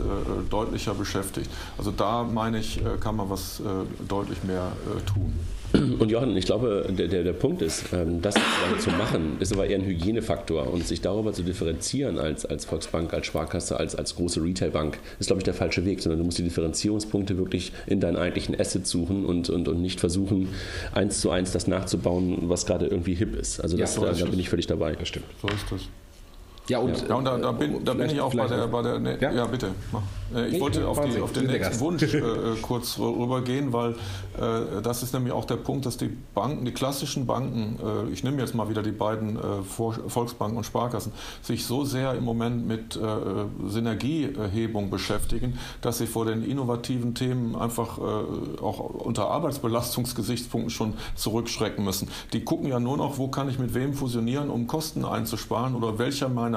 [0.50, 1.50] deutlicher beschäftigt.
[1.78, 3.62] Also da meine ich, äh, kann man was äh,
[4.08, 4.72] deutlich mehr
[5.12, 5.32] tun.
[5.72, 8.34] Und Johann, ich glaube, der, der, der Punkt ist, ähm, das
[8.80, 13.14] zu machen, ist aber eher ein Hygienefaktor und sich darüber zu differenzieren als, als Volksbank,
[13.14, 16.38] als Sparkasse, als, als große Retailbank, ist, glaube ich, der falsche Weg, sondern du musst
[16.38, 20.48] die Differenzierungspunkte wirklich in deinen eigentlichen Assets suchen und, und, und nicht versuchen,
[20.92, 23.60] eins zu eins das nachzubauen, was gerade irgendwie hip ist.
[23.60, 24.94] Also das, ja, da, da bin ich völlig dabei.
[24.94, 25.26] Das stimmt.
[25.40, 25.80] So ist das.
[26.68, 28.98] Ja, und, ja, und da, da, bin, da bin ich auch bei der, bei der
[29.00, 29.32] ne, ja?
[29.32, 29.46] ja?
[29.46, 29.70] bitte.
[29.90, 30.02] Mach.
[30.34, 34.80] Äh, ich wollte auf, die, auf den nächsten Wunsch äh, äh, kurz rübergehen, weil äh,
[34.82, 38.40] das ist nämlich auch der Punkt, dass die Banken, die klassischen Banken, äh, ich nehme
[38.40, 42.98] jetzt mal wieder die beiden äh, Volksbanken und Sparkassen, sich so sehr im Moment mit
[43.66, 52.08] Synergiehebung beschäftigen, dass sie vor den innovativen Themen einfach auch unter Arbeitsbelastungsgesichtspunkten schon zurückschrecken müssen.
[52.32, 55.98] Die gucken ja nur noch, wo kann ich mit wem fusionieren, um Kosten einzusparen oder
[55.98, 56.51] welcher meiner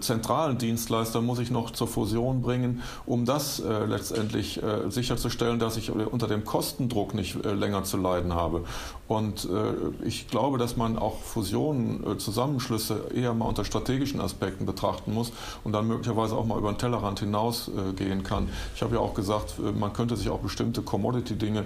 [0.00, 5.76] zentralen Dienstleister muss ich noch zur Fusion bringen, um das äh, letztendlich äh, sicherzustellen, dass
[5.76, 8.64] ich unter dem Kostendruck nicht äh, länger zu leiden habe.
[9.08, 14.64] Und äh, ich glaube, dass man auch Fusionen, äh, Zusammenschlüsse eher mal unter strategischen Aspekten
[14.64, 15.32] betrachten muss
[15.64, 18.48] und dann möglicherweise auch mal über den Tellerrand hinausgehen äh, kann.
[18.74, 21.64] Ich habe ja auch gesagt, man könnte sich auch bestimmte Commodity-Dinge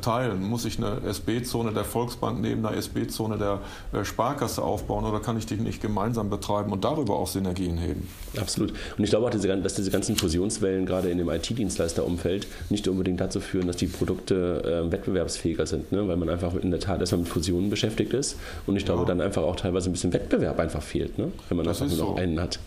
[0.00, 0.48] teilen.
[0.48, 5.46] Muss ich eine SB-Zone der Volksbank neben einer SB-Zone der Sparkasse aufbauen oder kann ich
[5.46, 8.08] die nicht gemeinsam gemeinsam betreiben und darüber auch Synergien heben.
[8.36, 8.72] Absolut.
[8.96, 13.40] Und ich glaube auch, dass diese ganzen Fusionswellen gerade in dem IT-Dienstleisterumfeld nicht unbedingt dazu
[13.40, 16.06] führen, dass die Produkte äh, wettbewerbsfähiger sind, ne?
[16.08, 19.06] weil man einfach in der Tat erstmal mit Fusionen beschäftigt ist und ich glaube ja.
[19.06, 21.32] dann einfach auch teilweise ein bisschen Wettbewerb einfach fehlt, ne?
[21.48, 22.20] wenn man das einfach nur noch so.
[22.22, 22.58] einen hat.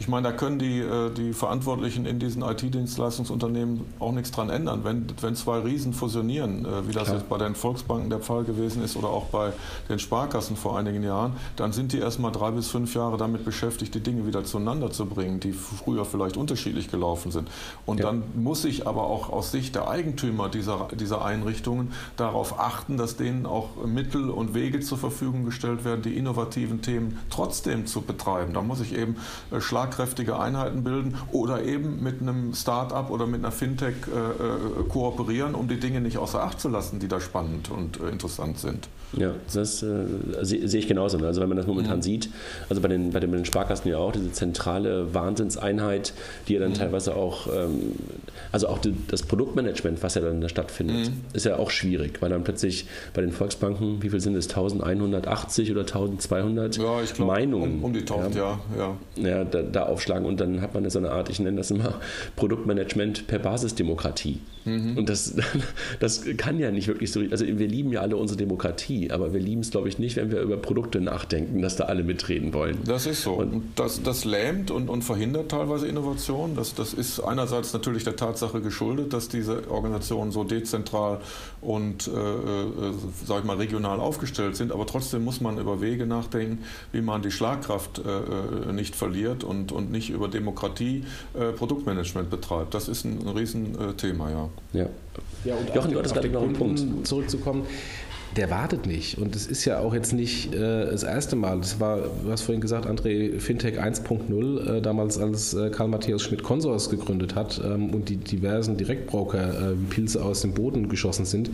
[0.00, 4.80] Ich meine, da können die, äh, die Verantwortlichen in diesen IT-Dienstleistungsunternehmen auch nichts dran ändern.
[4.82, 7.16] Wenn, wenn zwei Riesen fusionieren, äh, wie das Klar.
[7.18, 9.52] jetzt bei den Volksbanken der Fall gewesen ist oder auch bei
[9.88, 13.94] den Sparkassen vor einigen Jahren, dann sind die erstmal drei bis fünf Jahre damit beschäftigt,
[13.94, 17.48] die Dinge wieder zueinander zu bringen, die früher vielleicht unterschiedlich gelaufen sind.
[17.86, 18.06] Und ja.
[18.06, 23.16] dann muss ich aber auch aus Sicht der Eigentümer dieser, dieser Einrichtungen darauf achten, dass
[23.16, 28.54] denen auch Mittel und Wege zur Verfügung gestellt werden, die innovativen Themen trotzdem zu betreiben.
[28.54, 29.16] Da muss ich eben
[29.52, 34.18] äh, schlagen schlagkräftige Einheiten bilden oder eben mit einem Start-up oder mit einer Fintech äh,
[34.18, 38.08] äh, kooperieren, um die Dinge nicht außer Acht zu lassen, die da spannend und äh,
[38.08, 38.88] interessant sind.
[39.16, 40.06] Ja, das äh,
[40.42, 41.18] sehe seh ich genauso.
[41.18, 42.02] Also wenn man das momentan mhm.
[42.02, 42.30] sieht,
[42.68, 46.14] also bei den, bei den Sparkassen ja auch, diese zentrale Wahnsinnseinheit,
[46.48, 46.74] die ja dann mhm.
[46.74, 47.92] teilweise auch, ähm,
[48.50, 51.20] also auch die, das Produktmanagement, was ja dann da stattfindet, mhm.
[51.32, 55.70] ist ja auch schwierig, weil dann plötzlich bei den Volksbanken, wie viel sind es, 1180
[55.70, 57.78] oder 1200 ja, ich glaub, Meinungen?
[57.78, 58.58] Um, um die 1000, ja.
[58.76, 59.28] Ja, ja.
[59.28, 61.94] ja da, da aufschlagen und dann hat man so eine Art, ich nenne das immer
[62.36, 64.40] Produktmanagement per Basisdemokratie.
[64.64, 64.96] Mhm.
[64.96, 65.34] Und das,
[66.00, 69.40] das kann ja nicht wirklich so, also wir lieben ja alle unsere Demokratie, aber wir
[69.40, 72.78] lieben es, glaube ich, nicht, wenn wir über Produkte nachdenken, dass da alle mitreden wollen.
[72.84, 73.34] Das ist so.
[73.34, 76.56] Und, das, das lähmt und, und verhindert teilweise Innovation.
[76.56, 81.20] Das, das ist einerseits natürlich der Tatsache geschuldet, dass diese Organisationen so dezentral
[81.60, 82.92] und, äh, äh,
[83.24, 87.22] sag ich mal, regional aufgestellt sind, aber trotzdem muss man über Wege nachdenken, wie man
[87.22, 92.74] die Schlagkraft äh, äh nicht verliert und, und nicht über Demokratie äh, Produktmanagement betreibt.
[92.74, 94.48] Das ist ein, ein Riesenthema, ja.
[94.72, 94.86] Ja.
[95.44, 97.06] ja und Jochen, du hattest gerade noch einen Punkt.
[97.06, 97.66] Zurückzukommen
[98.36, 99.18] der wartet nicht.
[99.18, 101.58] Und es ist ja auch jetzt nicht äh, das erste Mal.
[101.60, 106.22] Das war, du hast vorhin gesagt, André, Fintech 1.0, äh, damals als äh, Karl Matthias
[106.22, 110.88] Schmidt Consors gegründet hat ähm, und die diversen Direktbroker äh, wie Pilze aus dem Boden
[110.88, 111.50] geschossen sind,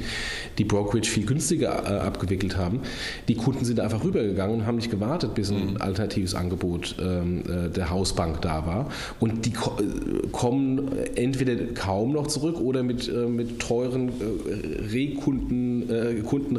[0.59, 2.81] die Brokerage viel günstiger äh, abgewickelt haben.
[3.29, 5.77] Die Kunden sind einfach rübergegangen und haben nicht gewartet, bis ein mhm.
[5.81, 8.91] alternatives Angebot ähm, äh, der Hausbank da war.
[9.19, 9.77] Und die ko
[10.33, 14.11] kommen entweder kaum noch zurück oder mit, mit teuren
[14.93, 15.89] Rekunden,
[16.25, 16.57] Kunden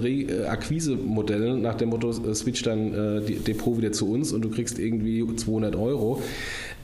[0.48, 4.80] Akquise-Modellen nach dem Motto, äh, switch dein äh, Depot wieder zu uns und du kriegst
[4.80, 6.22] irgendwie 200 Euro.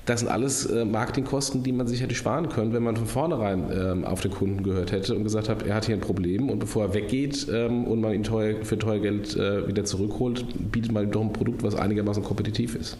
[0.05, 3.65] Das sind alles äh, Marketingkosten, die man sich hätte sparen können, wenn man von vornherein
[3.71, 6.59] ähm, auf den Kunden gehört hätte und gesagt hat, er hat hier ein Problem und
[6.59, 11.03] bevor er weggeht ähm, und man ihn teuer, für teuer Geld wieder zurückholt, bietet man
[11.03, 12.97] ihm doch ein Produkt, was einigermaßen kompetitiv ist.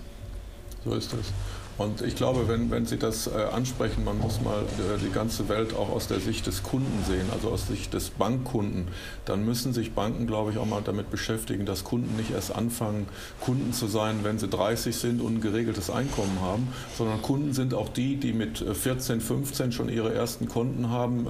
[0.83, 1.31] So ist das.
[1.77, 5.47] Und ich glaube, wenn, wenn Sie das äh, ansprechen, man muss mal äh, die ganze
[5.47, 8.87] Welt auch aus der Sicht des Kunden sehen, also aus Sicht des Bankkunden,
[9.25, 13.07] dann müssen sich Banken, glaube ich, auch mal damit beschäftigen, dass Kunden nicht erst anfangen,
[13.41, 17.75] Kunden zu sein, wenn sie 30 sind und ein geregeltes Einkommen haben, sondern Kunden sind
[17.75, 21.29] auch die, die mit 14, äh, 15 schon ihre ersten Konten haben, äh,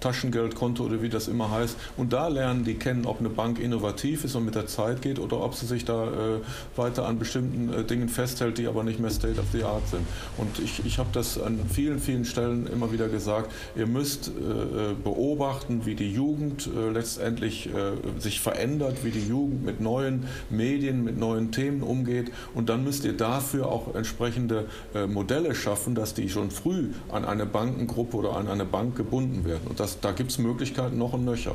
[0.00, 1.76] Taschengeldkonto oder wie das immer heißt.
[1.96, 5.18] Und da lernen die kennen, ob eine Bank innovativ ist und mit der Zeit geht
[5.18, 6.40] oder ob sie sich da äh,
[6.76, 9.88] weiter an bestimmten äh, Dingen festhält, die aber nicht mehr State of the Art Art
[9.88, 10.06] sind.
[10.36, 14.94] Und ich, ich habe das an vielen, vielen Stellen immer wieder gesagt, ihr müsst äh,
[15.02, 21.04] beobachten, wie die Jugend äh, letztendlich äh, sich verändert, wie die Jugend mit neuen Medien,
[21.04, 22.30] mit neuen Themen umgeht.
[22.54, 27.24] Und dann müsst ihr dafür auch entsprechende äh, Modelle schaffen, dass die schon früh an
[27.24, 29.68] eine Bankengruppe oder an eine Bank gebunden werden.
[29.68, 31.54] Und das, da gibt es Möglichkeiten noch und nöcher.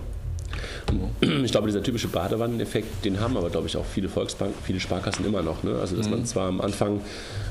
[1.44, 5.26] Ich glaube, dieser typische Badewanneneffekt, den haben aber, glaube ich, auch viele Volksbanken, viele Sparkassen
[5.26, 5.64] immer noch.
[5.64, 5.76] Ne?
[5.80, 6.12] Also, dass mhm.
[6.12, 7.02] man zwar am Anfang,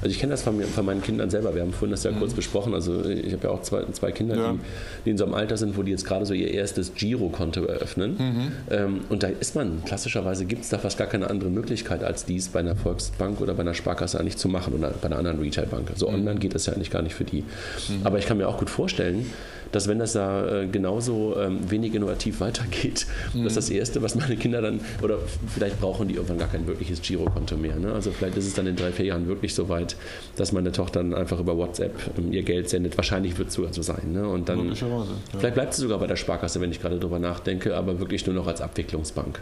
[0.01, 2.11] also ich kenne das von, mir, von, meinen Kindern selber, wir haben vorhin das ja
[2.11, 2.19] mhm.
[2.19, 4.53] kurz besprochen, also ich habe ja auch zwei, zwei Kinder, ja.
[4.53, 4.59] die,
[5.05, 8.17] die, in so einem Alter sind, wo die jetzt gerade so ihr erstes Girokonto eröffnen.
[8.19, 8.53] Mhm.
[8.71, 12.25] Ähm, und da ist man, klassischerweise gibt es da fast gar keine andere Möglichkeit, als
[12.25, 15.41] dies bei einer Volksbank oder bei einer Sparkasse eigentlich zu machen oder bei einer anderen
[15.41, 15.89] Retailbank.
[15.95, 17.43] So also online geht das ja eigentlich gar nicht für die.
[17.43, 18.01] Mhm.
[18.05, 19.27] Aber ich kann mir auch gut vorstellen,
[19.73, 23.45] dass wenn das da äh, genauso ähm, wenig innovativ weitergeht, mhm.
[23.45, 25.19] dass das Erste, was meine Kinder dann, oder
[25.53, 27.77] vielleicht brauchen die irgendwann gar kein wirkliches Girokonto mehr.
[27.77, 27.93] Ne?
[27.93, 29.97] Also vielleicht ist es dann in drei, vier Jahren wirklich so weit,
[30.37, 32.97] dass meine Tochter dann einfach über WhatsApp ähm, ihr Geld sendet.
[32.97, 34.13] Wahrscheinlich wird es sogar so sein.
[34.13, 34.29] Ne?
[34.29, 35.07] Und dann, ja.
[35.37, 38.35] vielleicht bleibt sie sogar bei der Sparkasse, wenn ich gerade drüber nachdenke, aber wirklich nur
[38.35, 39.41] noch als Abwicklungsbank.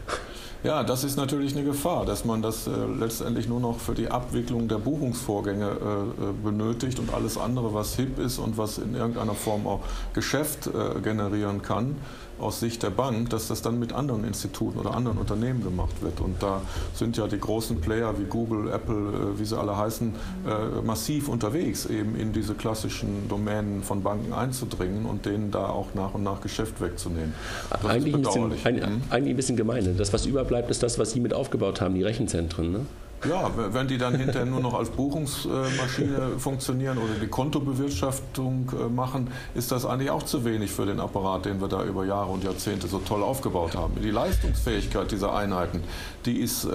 [0.62, 4.10] Ja, das ist natürlich eine Gefahr, dass man das äh, letztendlich nur noch für die
[4.10, 8.94] Abwicklung der Buchungsvorgänge äh, äh benötigt und alles andere, was hip ist und was in
[8.94, 9.80] irgendeiner Form auch
[10.12, 11.96] Geschäft äh, generieren kann,
[12.40, 16.20] aus Sicht der Bank, dass das dann mit anderen Instituten oder anderen Unternehmen gemacht wird.
[16.20, 16.62] Und da
[16.94, 20.14] sind ja die großen Player wie Google, Apple, äh, wie sie alle heißen,
[20.46, 25.94] äh, massiv unterwegs, eben in diese klassischen Domänen von Banken einzudringen und denen da auch
[25.94, 27.34] nach und nach Geschäft wegzunehmen.
[27.70, 29.02] Das eigentlich, ein bisschen, ein, mhm.
[29.10, 29.96] eigentlich ein bisschen gemein.
[29.96, 32.72] Das, was überbleibt, ist das, was Sie mit aufgebaut haben, die Rechenzentren.
[32.72, 32.86] Ne?
[33.28, 39.28] Ja, wenn die dann hinterher nur noch als Buchungsmaschine funktionieren oder die Kontobewirtschaftung äh, machen,
[39.54, 42.44] ist das eigentlich auch zu wenig für den Apparat, den wir da über Jahre und
[42.44, 44.00] Jahrzehnte so toll aufgebaut haben.
[44.02, 45.82] Die Leistungsfähigkeit dieser Einheiten,
[46.24, 46.70] die ist äh,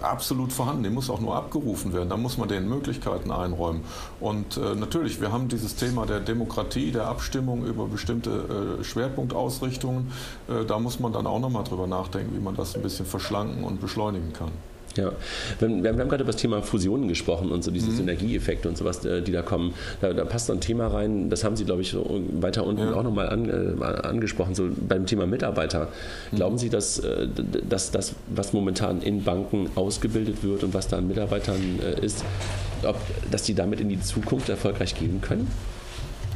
[0.00, 0.84] absolut vorhanden.
[0.84, 2.08] Die muss auch nur abgerufen werden.
[2.10, 3.82] Da muss man denen Möglichkeiten einräumen.
[4.20, 10.12] Und äh, natürlich, wir haben dieses Thema der Demokratie, der Abstimmung über bestimmte Schwerpunktausrichtungen.
[10.66, 13.80] da muss man dann auch nochmal drüber nachdenken, wie man das ein bisschen verschlanken und
[13.80, 14.50] beschleunigen kann.
[14.98, 15.12] Ja,
[15.60, 17.96] wir, haben, gerade über das Thema Fusionen gesprochen und so diese mhm.
[17.96, 19.74] Synergieeffekte und sowas, äh, die da kommen.
[20.00, 21.96] Da, da, passt so ein Thema rein, das haben Sie, glaube ich,
[22.40, 22.94] weiter unten ja.
[22.94, 25.88] auch nochmal an, äh, angesprochen, so beim Thema Mitarbeiter.
[26.32, 26.36] Mhm.
[26.36, 27.28] Glauben Sie, dass, äh,
[27.68, 32.24] dass das, was momentan in Banken ausgebildet wird und was da an Mitarbeitern äh, ist,
[32.82, 32.96] ob,
[33.30, 35.48] dass die damit in die Zukunft erfolgreich gehen können?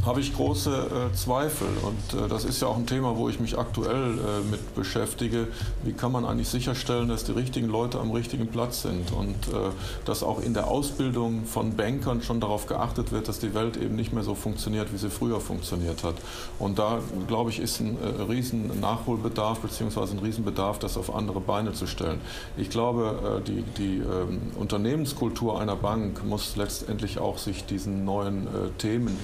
[0.04, 0.70] Habe ich große
[1.12, 1.68] äh, Zweifel.
[1.82, 5.48] Und äh, das ist ja auch ein Thema, wo ich mich aktuell äh, mit beschäftige.
[5.84, 9.70] Wie kann man eigentlich sicherstellen, dass die richtigen Leute am richtigen Platz sind und äh,
[10.04, 13.94] dass auch in der Ausbildung von Bankern schon darauf geachtet wird, dass die Welt eben
[13.94, 16.16] nicht mehr so funktioniert, wie sie früher funktioniert hat.
[16.58, 20.00] Und da, glaube ich, ist ein äh, riesen Nachholbedarf bzw.
[20.00, 22.20] ein Riesenbedarf, das auf andere Beine zu stellen.
[22.56, 28.48] Ich glaube, äh, die, die ähm, Unternehmenskultur einer Bank muss letztendlich auch sich diesen neuen
[28.78, 29.16] Themen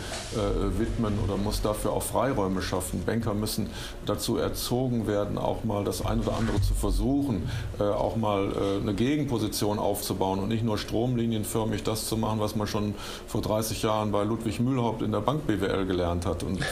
[0.79, 3.03] widmen oder muss dafür auch Freiräume schaffen.
[3.05, 3.71] Banker müssen
[4.07, 8.83] dazu erzogen werden, auch mal das eine oder andere zu versuchen, äh, auch mal äh,
[8.83, 12.95] eine Gegenposition aufzubauen und nicht nur stromlinienförmig das zu machen, was man schon
[13.27, 16.43] vor 30 Jahren bei Ludwig Mühlhaupt in der Bank BWL gelernt hat.
[16.43, 16.65] Und äh,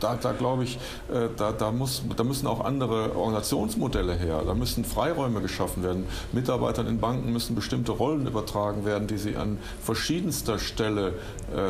[0.00, 0.78] da, da glaube ich,
[1.36, 4.42] da, da, muss, da müssen auch andere Organisationsmodelle her.
[4.46, 6.06] Da müssen Freiräume geschaffen werden.
[6.32, 11.14] Mitarbeitern in Banken müssen bestimmte Rollen übertragen werden, die sie an verschiedenster Stelle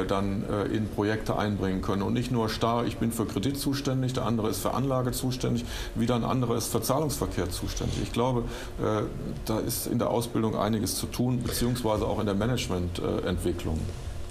[0.08, 4.12] dann in Projekte einbringen einbringen können und nicht nur starr, ich bin für Kredit zuständig,
[4.12, 7.96] der andere ist für Anlage zuständig, wieder ein anderer ist für Zahlungsverkehr zuständig.
[8.02, 8.44] Ich glaube,
[8.80, 9.02] äh,
[9.46, 13.78] da ist in der Ausbildung einiges zu tun, beziehungsweise auch in der Managemententwicklung.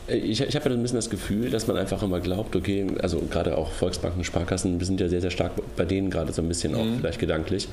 [0.08, 3.20] Ich, ich habe ja ein bisschen das Gefühl, dass man einfach immer glaubt, okay, also
[3.30, 6.48] gerade auch Volksbanken, Sparkassen, wir sind ja sehr, sehr stark bei denen gerade so ein
[6.48, 6.98] bisschen auch mhm.
[6.98, 7.68] vielleicht gedanklich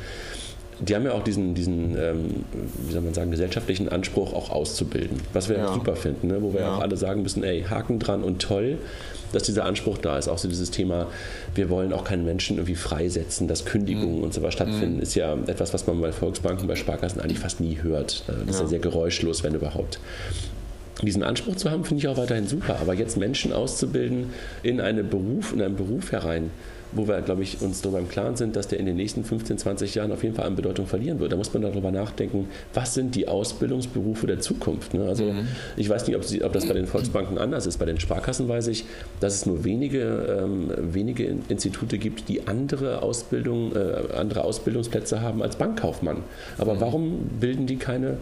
[0.81, 2.45] die haben ja auch diesen, diesen ähm,
[2.87, 5.73] wie soll man sagen, gesellschaftlichen Anspruch auch auszubilden, was wir ja.
[5.73, 6.43] super finden, ne?
[6.43, 6.75] wo wir ja.
[6.75, 8.79] auch alle sagen müssen, ey, Haken dran und toll,
[9.33, 10.29] dass dieser Anspruch da ist.
[10.29, 11.07] Auch so dieses Thema,
[11.55, 14.25] wir wollen auch keinen Menschen irgendwie freisetzen, dass Kündigungen mhm.
[14.25, 15.03] und so was stattfinden, mhm.
[15.03, 18.25] ist ja etwas, was man bei Volksbanken, bei Sparkassen eigentlich fast nie hört.
[18.27, 18.51] Das ja.
[18.51, 19.99] ist ja sehr geräuschlos, wenn überhaupt
[21.03, 22.79] diesen Anspruch zu haben, finde ich auch weiterhin super.
[22.81, 24.31] Aber jetzt Menschen auszubilden
[24.63, 26.51] in, eine Beruf, in einen Beruf herein,
[26.97, 29.59] wo wir, glaube ich, uns darüber im Klaren sind, dass der in den nächsten 15,
[29.59, 31.33] 20 Jahren auf jeden Fall an Bedeutung verlieren wird.
[31.33, 34.95] Da muss man darüber nachdenken, was sind die Ausbildungsberufe der Zukunft.
[34.95, 35.05] Ne?
[35.07, 35.49] Also mhm.
[35.77, 37.79] ich weiß nicht, ob, sie, ob, das bei den Volksbanken anders ist.
[37.79, 38.85] Bei den Sparkassen weiß ich,
[39.21, 45.43] dass es nur wenige, ähm, wenige Institute gibt, die andere, Ausbildung, äh, andere Ausbildungsplätze haben
[45.43, 46.23] als Bankkaufmann.
[46.59, 46.81] Aber mhm.
[46.81, 48.17] warum bilden die keine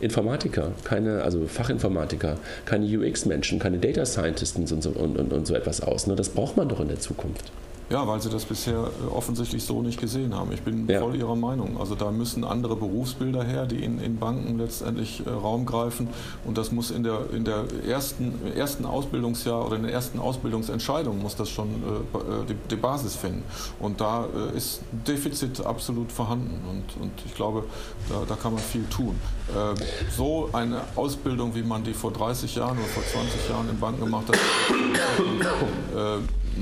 [0.00, 5.54] Informatiker, keine, also Fachinformatiker, keine UX-Menschen, keine Data Scientists und so, und, und, und so
[5.54, 6.06] etwas aus.
[6.06, 6.14] Ne?
[6.14, 7.50] Das braucht man doch in der Zukunft.
[7.90, 10.52] Ja, weil sie das bisher äh, offensichtlich so nicht gesehen haben.
[10.52, 11.00] Ich bin ja.
[11.00, 11.78] voll Ihrer Meinung.
[11.80, 16.08] Also da müssen andere Berufsbilder her, die in, in Banken letztendlich äh, Raum greifen.
[16.44, 21.22] Und das muss in der, in der ersten, ersten Ausbildungsjahr oder in der ersten Ausbildungsentscheidung
[21.22, 23.42] muss das schon äh, äh die, die, Basis finden.
[23.80, 26.60] Und da äh, ist Defizit absolut vorhanden.
[26.68, 27.64] Und, und ich glaube,
[28.10, 29.18] da, da kann man viel tun.
[29.48, 29.74] Äh,
[30.14, 34.00] so eine Ausbildung, wie man die vor 30 Jahren oder vor 20 Jahren in Banken
[34.00, 34.38] gemacht hat,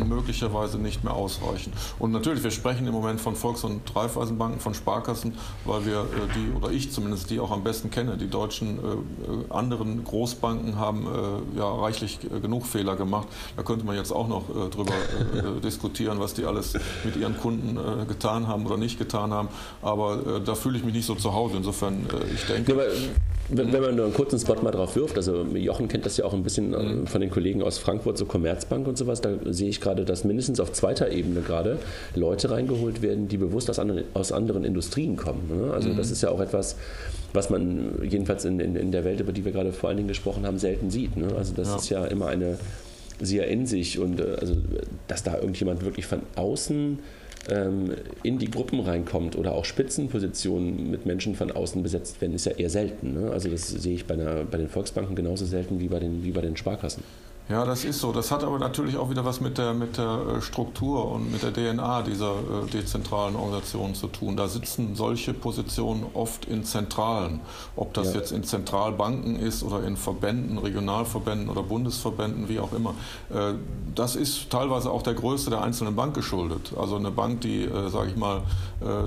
[0.04, 1.72] möglicherweise nicht mehr ausreichen.
[1.98, 6.04] Und natürlich, wir sprechen im Moment von Volks- und Raiffeisenbanken, von Sparkassen, weil wir äh,
[6.34, 8.16] die, oder ich zumindest, die auch am besten kenne.
[8.16, 13.28] Die deutschen äh, anderen Großbanken haben äh, ja reichlich äh, genug Fehler gemacht.
[13.56, 17.36] Da könnte man jetzt auch noch äh, drüber äh, diskutieren, was die alles mit ihren
[17.36, 17.78] Kunden
[18.08, 19.48] getan haben oder nicht getan haben.
[19.82, 21.56] Aber da fühle ich mich nicht so zu Hause.
[21.56, 22.72] Insofern, ich denke.
[22.72, 22.82] Ja,
[23.48, 26.24] wenn, wenn, man nur einen kurzen Spot mal drauf wirft, also Jochen kennt das ja
[26.24, 27.06] auch ein bisschen mhm.
[27.06, 30.58] von den Kollegen aus Frankfurt, so Commerzbank und sowas, da sehe ich gerade, dass mindestens
[30.58, 31.78] auf zweiter Ebene gerade
[32.14, 35.48] Leute reingeholt werden, die bewusst aus anderen, aus anderen Industrien kommen.
[35.48, 35.72] Ne?
[35.72, 35.96] Also mhm.
[35.96, 36.76] das ist ja auch etwas,
[37.32, 40.08] was man jedenfalls in, in, in, der Welt, über die wir gerade vor allen Dingen
[40.08, 41.16] gesprochen haben, selten sieht.
[41.16, 41.28] Ne?
[41.36, 41.76] Also das ja.
[41.76, 42.58] ist ja immer eine
[43.20, 44.56] sehr in sich und äh, also
[45.08, 46.98] dass da irgendjemand wirklich von außen
[47.48, 52.46] ähm, in die Gruppen reinkommt oder auch Spitzenpositionen mit Menschen von außen besetzt werden, ist
[52.46, 53.14] ja eher selten.
[53.14, 53.30] Ne?
[53.30, 56.32] Also das sehe ich bei, einer, bei den Volksbanken genauso selten wie bei den, wie
[56.32, 57.04] bei den Sparkassen.
[57.48, 58.10] Ja, das ist so.
[58.10, 61.44] Das hat aber natürlich auch wieder was mit der, mit der äh, Struktur und mit
[61.44, 64.36] der DNA dieser äh, dezentralen Organisationen zu tun.
[64.36, 67.40] Da sitzen solche Positionen oft in Zentralen.
[67.76, 68.18] Ob das ja.
[68.18, 72.94] jetzt in Zentralbanken ist oder in Verbänden, Regionalverbänden oder Bundesverbänden, wie auch immer.
[73.30, 73.54] Äh,
[73.94, 76.72] das ist teilweise auch der Größe der einzelnen Bank geschuldet.
[76.76, 78.42] Also eine Bank, die, äh, sage ich mal,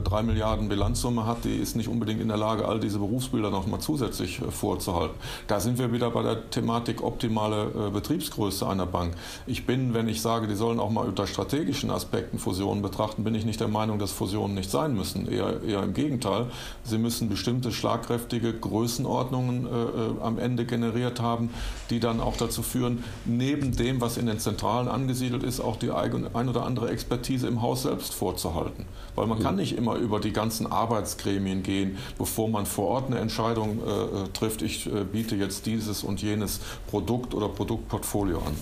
[0.03, 3.67] drei Milliarden Bilanzsumme hat, die ist nicht unbedingt in der Lage, all diese Berufsbilder noch
[3.67, 5.13] mal zusätzlich vorzuhalten.
[5.45, 9.13] Da sind wir wieder bei der Thematik optimale Betriebs Betriebsgröße einer Bank.
[9.47, 13.36] Ich bin, wenn ich sage, die sollen auch mal unter strategischen Aspekten Fusionen betrachten, bin
[13.36, 15.27] ich nicht der Meinung, dass Fusionen nicht sein müssen.
[15.30, 16.47] Eher, eher im Gegenteil.
[16.84, 21.49] Sie müssen bestimmte schlagkräftige Größenordnungen äh, äh am Ende generiert haben,
[21.89, 25.91] die dann auch dazu führen, neben dem, was in den Zentralen angesiedelt ist, auch die
[25.91, 28.86] eigene, ein oder andere Expertise im Haus selbst vorzuhalten.
[29.15, 33.19] Weil man kann nicht immer über die ganzen Arbeitsgremien gehen, bevor man vor Ort eine
[33.19, 38.39] Entscheidung äh, äh trifft, ich äh, biete jetzt dieses und jenes Produkt oder Produktportfolio Portfolio
[38.39, 38.55] an.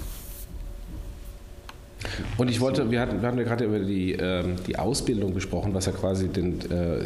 [2.37, 5.73] Und ich wollte, wir hatten, wir hatten ja gerade über die, ähm, die Ausbildung gesprochen,
[5.73, 7.05] was ja quasi den, äh,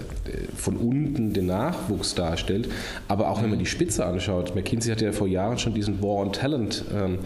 [0.55, 2.69] von unten den Nachwuchs darstellt.
[3.07, 6.17] Aber auch wenn man die Spitze anschaut, McKinsey hat ja vor Jahren schon diesen War
[6.17, 7.19] on Talent ähm,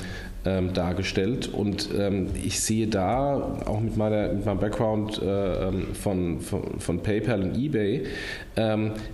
[0.45, 1.47] ähm, dargestellt.
[1.51, 6.79] Und ähm, ich sehe da, auch mit, meiner, mit meinem Background äh, ähm, von, von,
[6.79, 8.05] von, PayPal und eBay,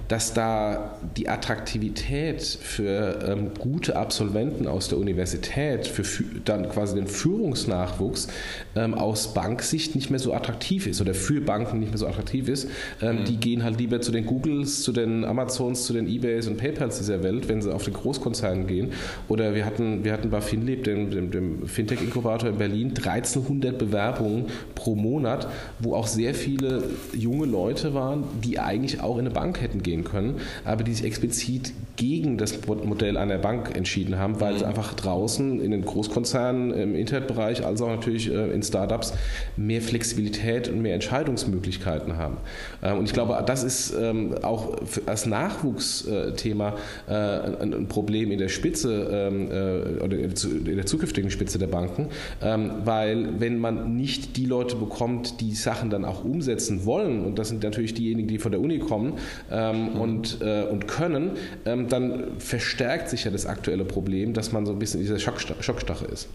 [0.07, 6.03] dass da die Attraktivität für ähm, gute Absolventen aus der Universität, für
[6.45, 8.27] dann quasi den Führungsnachwuchs
[8.75, 12.49] ähm, aus Banksicht nicht mehr so attraktiv ist oder für Banken nicht mehr so attraktiv
[12.49, 12.67] ist.
[13.01, 13.23] Mhm.
[13.25, 16.97] Die gehen halt lieber zu den Googles, zu den Amazons, zu den eBays und PayPals
[16.97, 18.91] dieser Welt, wenn sie auf den Großkonzernen gehen.
[19.27, 23.77] Oder wir hatten, wir hatten bei Finlib den, den dem, dem Fintech-Inkubator in Berlin 1300
[23.77, 25.47] Bewerbungen pro Monat,
[25.79, 26.83] wo auch sehr viele
[27.13, 31.05] junge Leute waren, die eigentlich auch in eine Bank hätten gehen können, aber die sich
[31.05, 34.69] explizit gegen das Modell einer Bank entschieden haben, weil sie mhm.
[34.69, 39.13] einfach draußen in den Großkonzernen im Internetbereich, als auch natürlich äh, in Startups
[39.57, 42.37] mehr Flexibilität und mehr Entscheidungsmöglichkeiten haben.
[42.81, 46.75] Ähm, und ich glaube, das ist ähm, auch als Nachwuchsthema
[47.07, 52.07] äh, ein Problem in der Spitze ähm, äh, oder in der zukünftigen Spitze der Banken,
[52.39, 57.49] weil wenn man nicht die Leute bekommt, die Sachen dann auch umsetzen wollen, und das
[57.49, 59.13] sind natürlich diejenigen, die von der Uni kommen
[59.51, 60.01] ähm, mhm.
[60.01, 61.31] und, äh, und können,
[61.65, 65.19] ähm, dann verstärkt sich ja das aktuelle Problem, dass man so ein bisschen in dieser
[65.19, 66.27] Schockstache ist.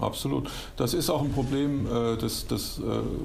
[0.00, 0.48] Absolut.
[0.76, 2.82] Das ist auch ein Problem äh, des, des äh,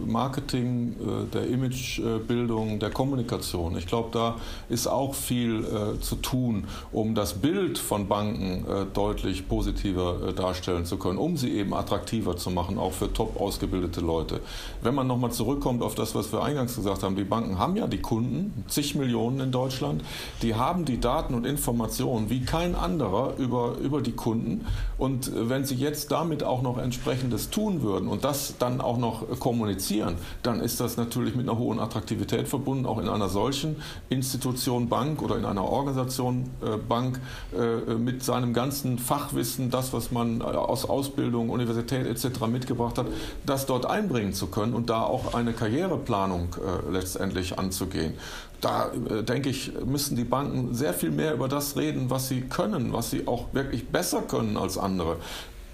[0.10, 3.78] Marketing, äh, der Imagebildung, der Kommunikation.
[3.78, 4.38] Ich glaube, da
[4.70, 10.86] ist auch viel äh, zu tun, um das Bild von Banken äh, deutlich positiver darstellen
[10.86, 14.42] zu können, um sie eben attraktiver zu machen, auch für top ausgebildete Leute.
[14.82, 17.86] Wenn man nochmal zurückkommt auf das, was wir eingangs gesagt haben, die Banken haben ja
[17.86, 20.04] die Kunden, zig Millionen in Deutschland,
[20.42, 24.66] die haben die Daten und Informationen wie kein anderer über, über die Kunden.
[24.98, 29.40] Und wenn sie jetzt damit auch noch entsprechendes tun würden und das dann auch noch
[29.40, 33.76] kommunizieren, dann ist das natürlich mit einer hohen Attraktivität verbunden, auch in einer solchen
[34.10, 37.20] Institution Bank oder in einer Organisation äh, Bank
[37.54, 42.48] äh, mit seinem ganzen Fachwissen, das, was man äh, aus Ausbildung, Universität etc.
[42.48, 43.08] mitgebracht hat,
[43.46, 46.56] das dort einbringen zu können und da auch eine Karriereplanung
[46.90, 48.14] letztendlich anzugehen
[48.62, 48.92] da
[49.28, 53.10] denke ich, müssen die Banken sehr viel mehr über das reden, was sie können, was
[53.10, 55.18] sie auch wirklich besser können als andere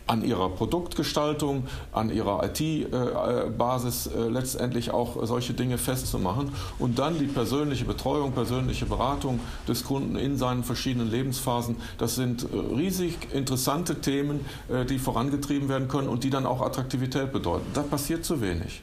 [0.09, 6.49] an ihrer Produktgestaltung, an ihrer IT-Basis äh, letztendlich auch solche Dinge festzumachen
[6.79, 11.75] und dann die persönliche Betreuung, persönliche Beratung des Kunden in seinen verschiedenen Lebensphasen.
[11.99, 16.61] Das sind äh, riesig interessante Themen, äh, die vorangetrieben werden können und die dann auch
[16.61, 17.67] Attraktivität bedeuten.
[17.75, 18.81] Da passiert zu wenig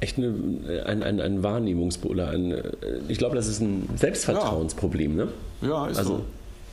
[0.00, 2.28] echt eine, ein, ein, ein Wahrnehmungsbuller.
[2.28, 2.62] Ein,
[3.08, 5.16] ich glaube, das ist ein Selbstvertrauensproblem.
[5.16, 5.28] Ne?
[5.62, 6.24] Ja, ist also, so.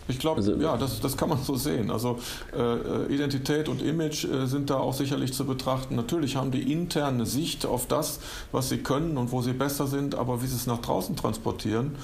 [0.08, 1.92] Ich glaube, also, ja, das, das kann man so sehen.
[1.92, 2.20] Also
[2.58, 5.96] äh, Identität und Image äh, sind da auch sicherlich zu betrachten.
[5.96, 8.20] Natürlich haben die interne Sicht auf das,
[8.52, 11.96] was sie können und wo sie besser sind, aber wie sie es nach draußen transportieren,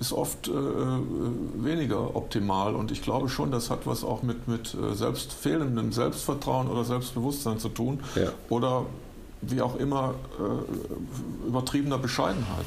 [0.00, 0.54] ist oft äh, äh
[1.56, 2.74] weniger optimal.
[2.74, 6.84] Und ich glaube schon, das hat was auch mit, mit äh, selbst fehlendem Selbstvertrauen oder
[6.84, 8.00] Selbstbewusstsein zu tun.
[8.14, 8.32] Ja.
[8.48, 8.86] Oder
[9.42, 12.66] wie auch immer äh, übertriebener Bescheidenheit.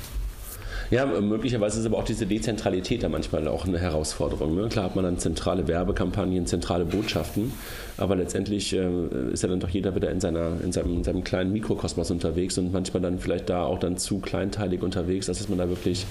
[0.91, 4.55] Ja, möglicherweise ist aber auch diese Dezentralität da manchmal auch eine Herausforderung.
[4.55, 4.69] Ne?
[4.69, 7.53] Klar hat man dann zentrale Werbekampagnen, zentrale Botschaften,
[7.97, 8.87] aber letztendlich äh,
[9.31, 12.57] ist ja dann doch jeder wieder in, seiner, in, seinem, in seinem kleinen Mikrokosmos unterwegs
[12.57, 16.05] und manchmal dann vielleicht da auch dann zu kleinteilig unterwegs, dass man da wirklich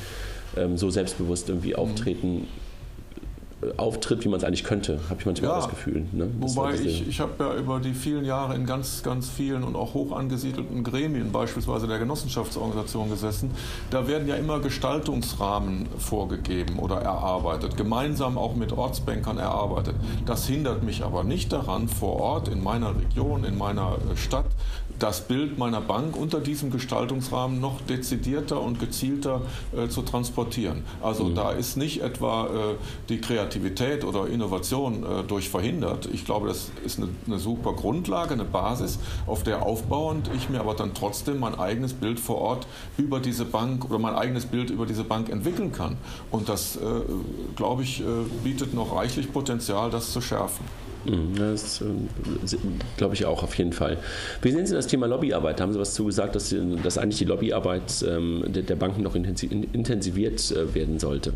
[0.57, 2.49] ähm, so selbstbewusst irgendwie auftreten
[3.77, 6.07] auftritt, wie man es eigentlich könnte, habe ich manchmal ja, das Gefühl.
[6.13, 6.29] Ne?
[6.41, 9.77] Das wobei ich, ich habe ja über die vielen Jahre in ganz, ganz vielen und
[9.77, 13.51] auch hoch angesiedelten Gremien, beispielsweise der Genossenschaftsorganisation gesessen,
[13.91, 19.95] da werden ja immer Gestaltungsrahmen vorgegeben oder erarbeitet, gemeinsam auch mit Ortsbankern erarbeitet.
[20.27, 24.47] Das hindert mich aber nicht daran, vor Ort in meiner Region, in meiner Stadt
[24.99, 29.43] das Bild meiner Bank unter diesem Gestaltungsrahmen noch dezidierter und gezielter
[29.77, 30.85] äh, zu transportieren.
[31.03, 31.35] Also mhm.
[31.35, 32.49] da ist nicht etwa äh,
[33.09, 36.09] die Kreativität oder Innovation äh, durch verhindert.
[36.13, 40.61] Ich glaube, das ist eine, eine, super Grundlage, eine Basis, auf der aufbauend ich mir
[40.61, 42.67] aber dann trotzdem mein eigenes Bild vor Ort
[42.97, 45.97] über diese Bank oder mein eigenes Bild über diese Bank entwickeln kann.
[46.31, 46.81] Und das, äh,
[47.57, 48.05] glaube ich, äh,
[48.43, 50.65] bietet noch reichlich Potenzial, das zu schärfen.
[51.05, 52.09] Mhm, das ähm,
[52.97, 53.99] glaube ich auch auf jeden Fall.
[54.43, 55.61] Wie sehen Sie das Thema Lobbyarbeit?
[55.61, 60.51] Haben Sie was zu gesagt, dass, dass eigentlich die Lobbyarbeit ähm, der Banken noch intensiviert
[60.51, 61.33] äh, werden sollte?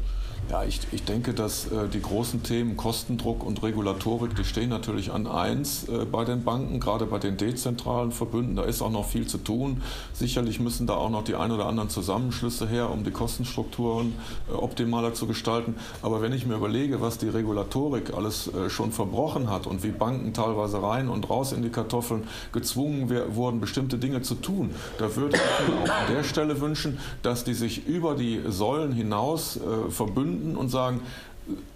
[0.50, 5.12] Ja, ich, ich denke, dass äh, die großen Themen Kostendruck und Regulatorik, die stehen natürlich
[5.12, 8.56] an eins äh, bei den Banken, gerade bei den dezentralen Verbünden.
[8.56, 9.82] Da ist auch noch viel zu tun.
[10.14, 14.14] Sicherlich müssen da auch noch die ein oder anderen Zusammenschlüsse her, um die Kostenstrukturen
[14.48, 15.74] äh, optimaler zu gestalten.
[16.00, 19.90] Aber wenn ich mir überlege, was die Regulatorik alles äh, schon verbrochen hat und wie
[19.90, 25.14] Banken teilweise rein und raus in die Kartoffeln gezwungen wurden, bestimmte Dinge zu tun, da
[25.14, 29.58] würde ich mir auch an der Stelle wünschen, dass die sich über die Säulen hinaus
[29.58, 31.00] äh, verbünden finden und sagen,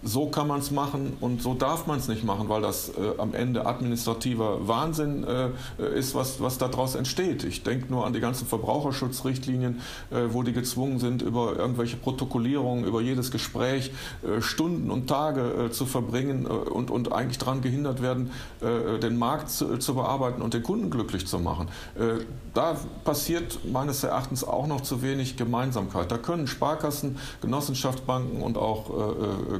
[0.03, 3.17] so kann man es machen und so darf man es nicht machen, weil das äh,
[3.17, 5.49] am Ende administrativer Wahnsinn äh,
[5.97, 7.43] ist, was, was daraus entsteht.
[7.43, 12.85] Ich denke nur an die ganzen Verbraucherschutzrichtlinien, äh, wo die gezwungen sind, über irgendwelche Protokollierungen,
[12.85, 13.91] über jedes Gespräch
[14.23, 19.17] äh, Stunden und Tage äh, zu verbringen äh, und, und eigentlich daran gehindert werden, den
[19.17, 21.67] Markt zu, zu, bearbeiten und den Kunden glücklich zu machen.
[22.53, 26.11] da passiert meines Erachtens auch noch zu wenig Gemeinsamkeit.
[26.11, 28.89] Da können Sparkassen, Genossenschaftsbanken und auch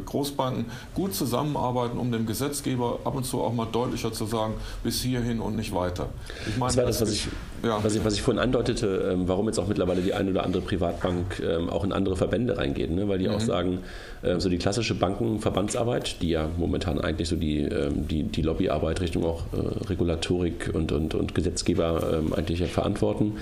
[0.06, 5.01] Großbanken gut zusammenarbeiten, um dem Gesetzgeber ab und zu auch mal deutlicher zu sagen, bis
[5.01, 6.10] hierhin und nicht weiter.
[6.47, 7.28] Ich meine, das war das, was ich,
[7.64, 7.84] ja.
[7.84, 10.62] was ich, was ich vorhin andeutete, ähm, warum jetzt auch mittlerweile die eine oder andere
[10.62, 13.08] Privatbank ähm, auch in andere Verbände reingeht, ne?
[13.08, 13.36] weil die mhm.
[13.36, 13.80] auch sagen,
[14.22, 19.01] äh, so die klassische Bankenverbandsarbeit, die ja momentan eigentlich so die, ähm, die, die Lobbyarbeit
[19.01, 23.38] Richtung auch äh, Regulatorik und, und, und Gesetzgeber eigentlich verantworten,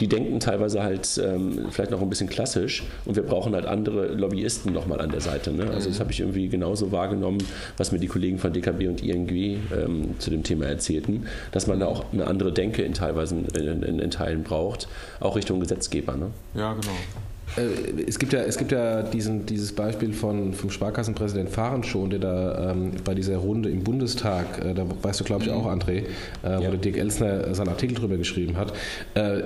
[0.00, 4.08] die denken teilweise halt ähm, vielleicht noch ein bisschen klassisch und wir brauchen halt andere
[4.08, 5.52] Lobbyisten nochmal an der Seite.
[5.52, 5.70] Ne?
[5.70, 6.00] Also das mhm.
[6.00, 7.38] habe ich irgendwie genauso wahrgenommen,
[7.76, 11.80] was mir die Kollegen von DKB und ING ähm, zu dem Thema erzählten, dass man
[11.80, 14.88] da auch eine andere Denke in teilweise in, in, in Teilen braucht,
[15.20, 16.16] auch Richtung Gesetzgeber.
[16.16, 16.30] Ne?
[16.54, 16.96] Ja, genau.
[17.56, 22.10] Äh, es gibt ja, es gibt ja diesen, dieses Beispiel von, vom Sparkassenpräsident Fahren schon,
[22.10, 25.66] der da ähm, bei dieser Runde im Bundestag, äh, da weißt du glaube ich auch,
[25.66, 26.04] André, äh,
[26.42, 26.58] ja.
[26.58, 28.72] wo der Dirk Elsner seinen Artikel drüber geschrieben hat,
[29.14, 29.42] äh,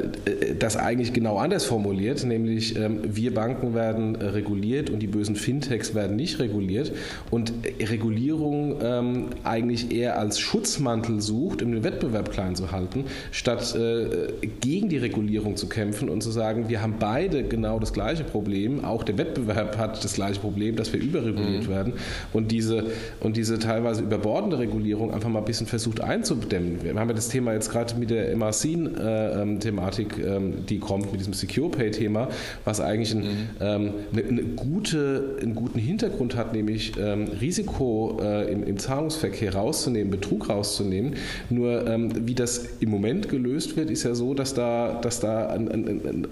[0.59, 5.95] das eigentlich genau anders formuliert, nämlich ähm, wir Banken werden reguliert und die bösen Fintechs
[5.95, 6.93] werden nicht reguliert
[7.31, 13.75] und Regulierung ähm, eigentlich eher als Schutzmantel sucht, um den Wettbewerb klein zu halten, statt
[13.75, 17.98] äh, gegen die Regulierung zu kämpfen und zu sagen, wir haben beide genau das gleiche
[18.25, 18.85] Problem.
[18.85, 21.69] Auch der Wettbewerb hat das gleiche Problem, dass wir überreguliert mhm.
[21.69, 21.93] werden
[22.33, 22.85] und diese,
[23.21, 26.83] und diese teilweise überbordende Regulierung einfach mal ein bisschen versucht einzudämmen.
[26.83, 31.21] Wir haben ja das Thema jetzt gerade mit der MRC-Thematik, äh, ähm, die kommt, mit
[31.21, 32.29] diesem Secure Pay-Thema,
[32.65, 33.49] was eigentlich ein, mhm.
[33.61, 39.55] ähm, eine, eine, gute, einen guten Hintergrund hat, nämlich ähm, Risiko äh, im, im, Zahlungsverkehr
[39.55, 41.15] rauszunehmen, Betrug rauszunehmen.
[41.51, 45.49] Nur ähm, wie das im Moment gelöst wird, ist ja so, dass da, dass da
[45.49, 46.27] ein, ein, ein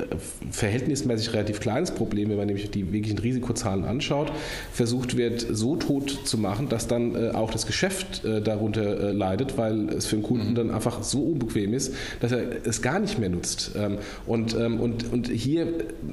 [0.51, 4.33] verhältnismäßig relativ relativ kleines Problem, wenn man nämlich die wirklichen Risikozahlen anschaut,
[4.73, 9.13] versucht wird, so tot zu machen, dass dann äh, auch das Geschäft äh, darunter äh,
[9.13, 10.55] leidet, weil es für den Kunden mhm.
[10.55, 13.73] dann einfach so unbequem ist, dass er es gar nicht mehr nutzt.
[13.77, 15.69] Ähm, und, ähm, und, und hier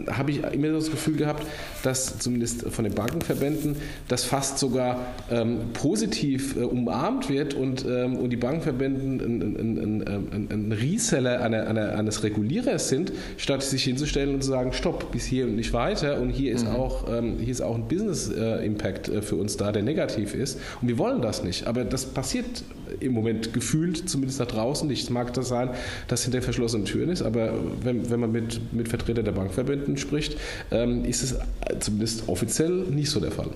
[0.07, 1.45] habe ich immer das Gefühl gehabt,
[1.83, 3.75] dass zumindest von den Bankenverbänden
[4.07, 10.71] das fast sogar ähm, positiv umarmt wird und, und die Bankenverbände ein, ein, ein, ein
[10.71, 15.29] Reseller einer, einer, eines Regulierers sind, statt sich hinzustellen und zu sagen, stopp, bis bis
[15.33, 16.19] hier und nicht weiter.
[16.21, 16.75] Und hier ist, mhm.
[16.75, 20.59] auch, ähm, hier ist auch ein Business-Impact äh, für uns da, der negativ ist.
[20.81, 21.67] Und wir wollen das nicht.
[21.67, 22.63] Aber das passiert
[22.99, 25.03] im Moment gefühlt, zumindest da draußen nicht.
[25.03, 25.69] Es mag das sein,
[26.07, 30.37] dass hinter verschlossenen Türen ist, aber wenn, wenn man mit, mit Vertretern der Bankverbänden spricht,
[30.71, 31.35] ähm, ist es
[31.79, 33.49] zumindest offiziell nicht so der Fall.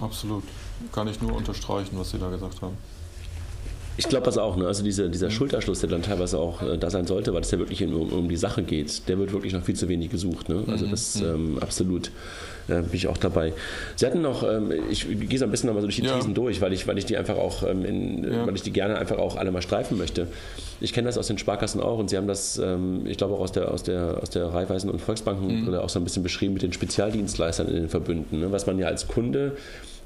[0.00, 0.44] Absolut.
[0.92, 2.76] Kann ich nur unterstreichen, was Sie da gesagt haben.
[3.96, 4.56] Ich glaube das auch.
[4.56, 4.66] Ne?
[4.66, 7.58] Also diese, dieser Schulterschluss, der dann teilweise auch äh, da sein sollte, weil es ja
[7.58, 10.48] wirklich um, um, die Sache geht, der wird wirklich noch viel zu wenig gesucht.
[10.48, 10.64] Ne?
[10.66, 11.26] Also mhm, das mhm.
[11.26, 12.10] ähm, absolut
[12.68, 13.52] äh, bin ich auch dabei.
[13.96, 16.16] Sie hatten noch, ähm, ich gehe so ein bisschen nochmal so durch die ja.
[16.16, 18.46] Thesen durch, weil ich, weil ich die einfach auch, ähm, in, ja.
[18.46, 20.26] weil ich die gerne einfach auch alle mal streifen möchte.
[20.80, 23.40] Ich kenne das aus den Sparkassen auch und Sie haben das, ähm, ich glaube auch
[23.40, 25.74] aus der, aus der, aus der Raiffeisen- und Volksbanken mhm.
[25.74, 28.50] auch so ein bisschen beschrieben mit den Spezialdienstleistern in den Verbünden, ne?
[28.50, 29.56] was man ja als Kunde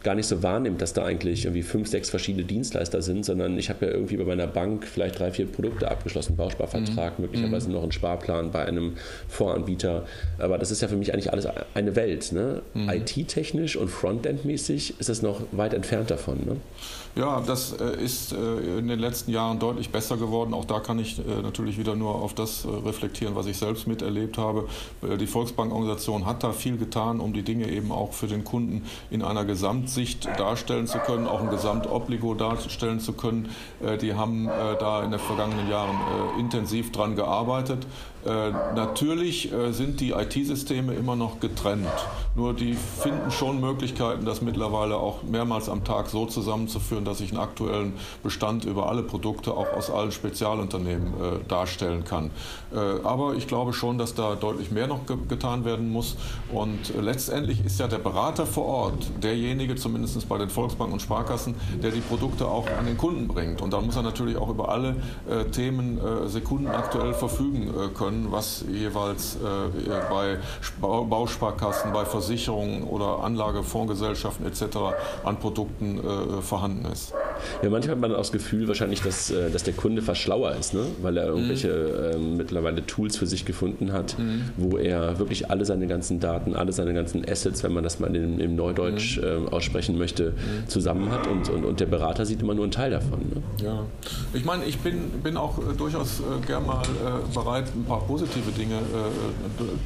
[0.02, 3.68] gar nicht so wahrnimmt, dass da eigentlich irgendwie fünf, sechs verschiedene Dienstleister sind, sondern ich
[3.68, 7.24] habe ja irgendwie bei meiner Bank vielleicht drei, vier Produkte abgeschlossen, Bausparvertrag, mhm.
[7.24, 7.74] möglicherweise mhm.
[7.74, 8.96] noch einen Sparplan bei einem
[9.28, 10.06] Voranbieter.
[10.38, 12.32] Aber das ist ja für mich eigentlich alles eine Welt.
[12.32, 12.62] Ne?
[12.74, 12.88] Mhm.
[12.90, 16.38] IT-technisch und Frontend-mäßig ist es noch weit entfernt davon.
[16.44, 16.56] Ne?
[17.18, 20.54] Ja, das äh, ist äh, in den letzten Jahren deutlich besser geworden.
[20.54, 24.38] Auch da kann ich äh, natürlich wieder nur auf das reflektieren, was ich selbst miterlebt
[24.38, 24.68] habe.
[25.02, 29.22] Die Volksbankorganisation hat da viel getan, um die Dinge eben auch für den Kunden in
[29.22, 33.48] einer Gesamtsicht darstellen zu können, auch ein Gesamtobligo darstellen zu können.
[34.00, 35.96] Die haben da in den vergangenen Jahren
[36.38, 37.86] intensiv dran gearbeitet.
[38.28, 41.88] Äh, natürlich äh, sind die IT-Systeme immer noch getrennt.
[42.34, 47.30] Nur die finden schon Möglichkeiten, das mittlerweile auch mehrmals am Tag so zusammenzuführen, dass ich
[47.30, 52.30] einen aktuellen Bestand über alle Produkte auch aus allen Spezialunternehmen äh, darstellen kann.
[53.02, 56.16] aber ich glaube schon, dass da deutlich mehr noch ge getan werden muss.
[56.52, 61.54] Und letztendlich ist ja der Berater vor Ort derjenige, zumindest bei den Volksbanken und Sparkassen,
[61.82, 63.62] der die Produkte auch an den Kunden bringt.
[63.62, 64.96] Und da muss er natürlich auch über alle
[65.52, 69.38] Themen sekundenaktuell verfügen können was jeweils äh,
[70.10, 70.38] bei
[70.80, 74.62] Bausparkassen, bei Versicherungen oder Anlagefondsgesellschaften etc.
[75.24, 77.14] an Produkten äh, vorhanden ist.
[77.62, 80.52] Ja, manchmal hat man auch das Gefühl wahrscheinlich, dass, äh, dass der Kunde fast schlauer
[80.52, 80.84] ist, ne?
[81.02, 81.68] weil er irgendwelche
[82.16, 82.34] mhm.
[82.34, 84.42] äh, mittlerweile Tools für sich gefunden hat, mhm.
[84.56, 88.14] wo er wirklich alle seine ganzen Daten, alle seine ganzen Assets, wenn man das mal
[88.14, 89.24] in, im Neudeutsch mhm.
[89.24, 90.68] äh, aussprechen möchte, mhm.
[90.68, 93.20] zusammen hat und, und, und der Berater sieht immer nur einen Teil davon.
[93.20, 93.42] Ne?
[93.64, 93.84] Ja,
[94.32, 98.00] ich meine, ich bin, bin auch äh, durchaus äh, gern mal äh, bereit, ein paar
[98.00, 98.78] positive Dinge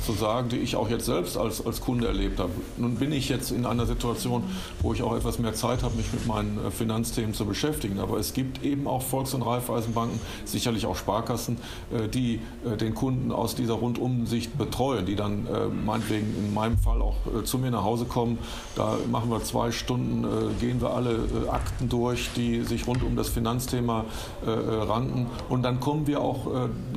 [0.05, 2.50] zu sagen, die ich auch jetzt selbst als, als Kunde erlebt habe.
[2.76, 4.44] Nun bin ich jetzt in einer Situation,
[4.80, 7.99] wo ich auch etwas mehr Zeit habe, mich mit meinen Finanzthemen zu zu beschäftigen.
[7.99, 11.57] Aber es gibt eben auch Volks- und Raiffeisenbanken, sicherlich auch Sparkassen,
[11.93, 16.78] äh, die äh, den Kunden aus dieser Rundumsicht betreuen, die dann äh, meinetwegen in meinem
[16.78, 18.38] Fall auch zu mir nach Hause kommen.
[18.76, 20.24] Da machen wir zwei Stunden,
[20.61, 21.18] gehen wir alle
[21.51, 24.05] Akten durch, die sich rund um das Finanzthema
[24.45, 25.26] ranken.
[25.49, 26.47] Und dann kommen wir auch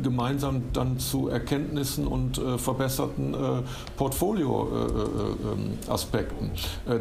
[0.02, 3.34] gemeinsam dann zu Erkenntnissen und verbesserten
[3.98, 6.52] Portfolio-Aspekten.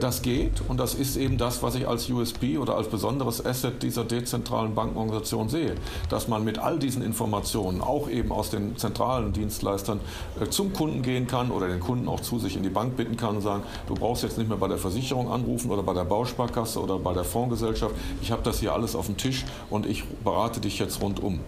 [0.00, 3.44] Das geht und das ist eben das, was ich als USP oder als besonderes besonderes
[3.44, 5.74] Asset dieser dezentralen Bankenorganisation sehe,
[6.08, 10.00] dass man mit all diesen Informationen, auch eben aus den zentralen Dienstleistern,
[10.40, 13.16] äh, zum Kunden gehen kann oder den Kunden auch zu sich in die Bank bitten
[13.16, 16.04] kann und sagen, du brauchst jetzt nicht mehr bei der Versicherung anrufen oder bei der
[16.04, 17.94] Bausparkasse oder bei der Fondsgesellschaft.
[18.22, 21.40] Ich habe das hier alles auf dem Tisch und ich berate dich jetzt rundum.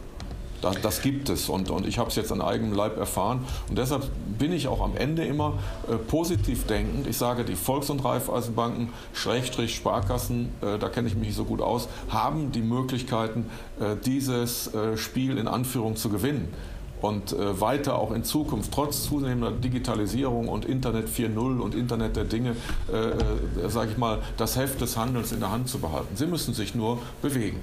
[0.62, 3.44] Das, das gibt es und, und ich habe es jetzt an eigenem Leib erfahren.
[3.68, 5.54] Und deshalb bin ich auch am Ende immer
[5.88, 7.06] äh, positiv denkend.
[7.06, 11.44] Ich sage, die Volks- und Raiffeisenbanken, Schrägstrich Sparkassen, äh, da kenne ich mich nicht so
[11.44, 13.46] gut aus, haben die Möglichkeiten,
[13.80, 16.52] äh, dieses äh, Spiel in Anführung zu gewinnen
[17.02, 22.24] und äh, weiter auch in Zukunft, trotz zunehmender Digitalisierung und Internet 4.0 und Internet der
[22.24, 22.56] Dinge,
[22.92, 26.16] äh, äh sage ich mal, das Heft des Handels in der Hand zu behalten.
[26.16, 27.60] Sie müssen sich nur bewegen.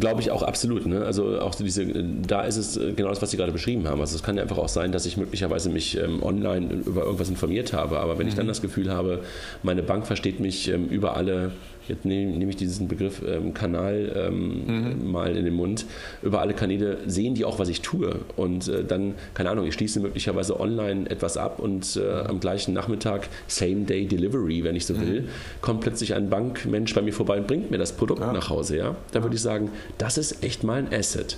[0.00, 0.86] Glaube ich auch absolut.
[0.86, 1.04] Ne?
[1.04, 4.00] Also auch diese, da ist es genau das, was Sie gerade beschrieben haben.
[4.00, 7.28] Also es kann ja einfach auch sein, dass ich möglicherweise mich ähm, online über irgendwas
[7.28, 8.30] informiert habe, aber wenn mhm.
[8.30, 8.50] ich dann mhm.
[8.50, 9.20] das Gefühl habe,
[9.62, 11.52] meine Bank versteht mich ähm, über alle
[11.90, 15.10] jetzt nehme, nehme ich diesen Begriff ähm, Kanal ähm, mhm.
[15.10, 15.86] mal in den Mund,
[16.22, 18.16] über alle Kanäle sehen die auch, was ich tue.
[18.36, 22.72] Und äh, dann, keine Ahnung, ich schließe möglicherweise online etwas ab und äh, am gleichen
[22.72, 25.28] Nachmittag, Same-Day Delivery, wenn ich so will, mhm.
[25.60, 28.32] kommt plötzlich ein Bankmensch bei mir vorbei und bringt mir das Produkt ja.
[28.32, 28.76] nach Hause.
[28.76, 28.96] Ja?
[29.12, 31.36] Da würde ich sagen, das ist echt mal ein Asset.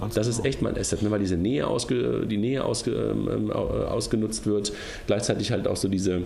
[0.00, 0.38] Ganz das genau.
[0.38, 1.10] ist echt mal ein Asset, ne?
[1.10, 4.72] weil diese Nähe, ausge, die Nähe ausge, ähm, äh, ausgenutzt wird,
[5.06, 6.22] gleichzeitig halt auch so diese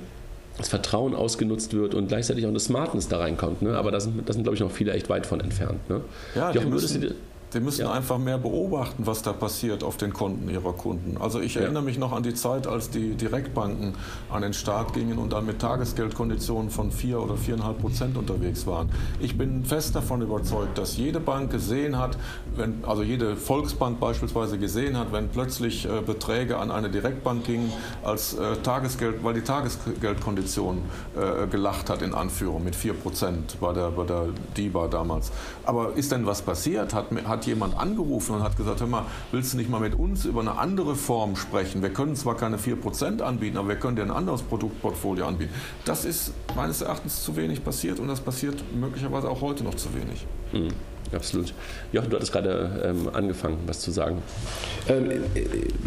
[0.58, 3.62] das Vertrauen ausgenutzt wird und gleichzeitig auch eine Smartness da reinkommt.
[3.62, 3.76] Ne?
[3.76, 5.88] Aber da sind, das sind, glaube ich, noch viele echt weit von entfernt.
[5.88, 6.02] Ne?
[6.34, 7.14] Ja, Jochen, würdest du,
[7.50, 7.92] Sie müssen ja.
[7.92, 11.16] einfach mehr beobachten, was da passiert auf den Konten ihrer Kunden.
[11.18, 11.86] Also ich erinnere ja.
[11.86, 13.94] mich noch an die Zeit, als die Direktbanken
[14.30, 18.90] an den Start gingen und dann mit Tagesgeldkonditionen von 4 oder 4,5 Prozent unterwegs waren.
[19.18, 22.18] Ich bin fest davon überzeugt, dass jede Bank gesehen hat,
[22.54, 27.72] wenn, also jede Volksbank beispielsweise gesehen hat, wenn plötzlich äh, Beträge an eine Direktbank gingen
[28.04, 30.82] als äh, Tagesgeld, weil die Tagesgeldkondition
[31.16, 35.32] äh, gelacht hat in Anführung mit 4 Prozent bei der, bei der DIBA damals.
[35.64, 36.92] Aber ist denn was passiert?
[36.92, 39.94] Hat, hat hat jemand angerufen und hat gesagt, hör mal, willst du nicht mal mit
[39.94, 41.82] uns über eine andere Form sprechen?
[41.82, 45.52] Wir können zwar keine 4% anbieten, aber wir können dir ein anderes Produktportfolio anbieten.
[45.84, 49.88] Das ist meines Erachtens zu wenig passiert und das passiert möglicherweise auch heute noch zu
[49.94, 50.26] wenig.
[50.52, 50.72] Mhm.
[51.12, 51.54] Absolut.
[51.92, 54.22] Jochen, du hattest gerade ähm, angefangen, was zu sagen.
[54.88, 55.10] Ähm,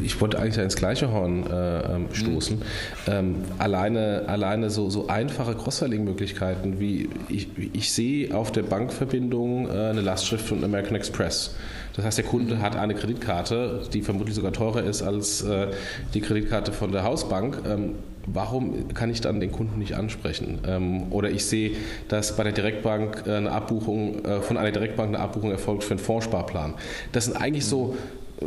[0.01, 2.57] ich wollte eigentlich ins gleiche Horn äh, ähm, stoßen.
[2.57, 2.63] Mhm.
[3.07, 9.71] Ähm, alleine alleine so, so einfache Cross-Selling-Möglichkeiten wie ich, ich sehe auf der Bankverbindung äh,
[9.71, 11.55] eine Lastschrift von American Express.
[11.95, 15.67] Das heißt, der Kunde hat eine Kreditkarte, die vermutlich sogar teurer ist als äh,
[16.13, 17.59] die Kreditkarte von der Hausbank.
[17.67, 17.95] Ähm,
[18.27, 20.59] warum kann ich dann den Kunden nicht ansprechen?
[20.67, 21.71] Ähm, oder ich sehe,
[22.07, 25.91] dass bei der Direktbank äh, eine Abbuchung, äh, von einer Direktbank eine Abbuchung erfolgt für
[25.91, 26.75] einen Fondssparplan.
[27.11, 27.95] Das sind eigentlich so
[28.41, 28.45] äh,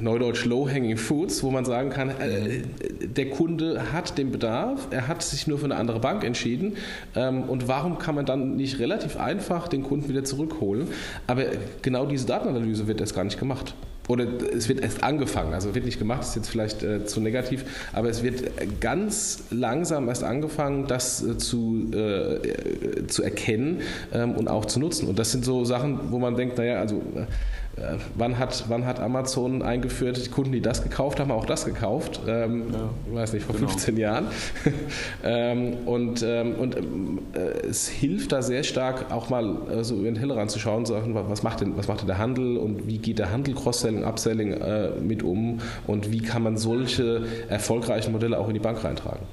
[0.00, 2.62] Neudeutsch Low-Hanging Fruits, wo man sagen kann, äh,
[3.00, 6.76] der Kunde hat den Bedarf, er hat sich nur für eine andere Bank entschieden
[7.14, 10.88] ähm, und warum kann man dann nicht relativ einfach den Kunden wieder zurückholen?
[11.26, 11.44] Aber
[11.82, 13.74] genau diese Datenanalyse wird erst gar nicht gemacht
[14.08, 17.64] oder es wird erst angefangen, also wird nicht gemacht, ist jetzt vielleicht äh, zu negativ,
[17.92, 18.44] aber es wird
[18.80, 23.80] ganz langsam erst angefangen, das äh, zu, äh, zu erkennen
[24.12, 25.08] ähm, und auch zu nutzen.
[25.08, 27.26] Und das sind so Sachen, wo man denkt, naja, also äh, äh,
[28.14, 32.20] wann, hat, wann hat Amazon eingeführt, die Kunden, die das gekauft haben, auch das gekauft?
[32.26, 33.68] Ähm, ja, ich weiß nicht, vor genau.
[33.68, 34.26] 15 Jahren.
[35.24, 40.04] ähm, und ähm, und äh, es hilft da sehr stark, auch mal äh, so über
[40.04, 42.86] den Tellerrand zu schauen, zu sagen, was macht, denn, was macht denn der Handel und
[42.86, 48.12] wie geht der Handel Cross-Selling, Upselling äh, mit um und wie kann man solche erfolgreichen
[48.12, 49.26] Modelle auch in die Bank reintragen?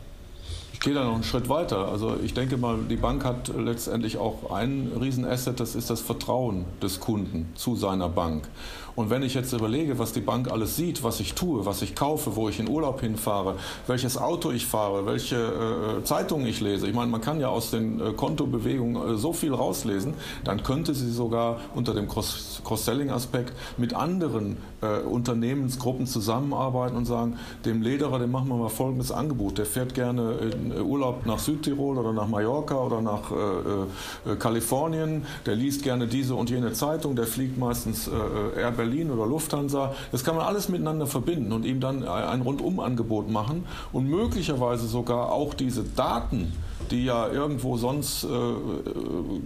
[0.83, 1.89] Gehe da noch einen Schritt weiter.
[1.89, 6.65] Also ich denke mal, die Bank hat letztendlich auch ein Riesenasset, das ist das Vertrauen
[6.81, 8.49] des Kunden zu seiner Bank.
[8.95, 11.95] Und wenn ich jetzt überlege, was die Bank alles sieht, was ich tue, was ich
[11.95, 13.55] kaufe, wo ich in Urlaub hinfahre,
[13.87, 17.71] welches Auto ich fahre, welche äh, Zeitungen ich lese, ich meine, man kann ja aus
[17.71, 20.13] den äh, Kontobewegungen äh, so viel rauslesen,
[20.43, 27.81] dann könnte sie sogar unter dem Cross-Selling-Aspekt mit anderen äh, Unternehmensgruppen zusammenarbeiten und sagen, dem
[27.81, 29.57] Lederer, dem machen wir mal folgendes Angebot.
[29.57, 35.25] Der fährt gerne in äh, Urlaub nach Südtirol oder nach Mallorca oder nach äh, Kalifornien,
[35.45, 38.09] der liest gerne diese und jene Zeitung, der fliegt meistens
[38.57, 39.93] Air Berlin oder Lufthansa.
[40.11, 45.31] Das kann man alles miteinander verbinden und ihm dann ein Rundumangebot machen und möglicherweise sogar
[45.31, 46.51] auch diese Daten,
[46.91, 48.27] die ja irgendwo sonst äh,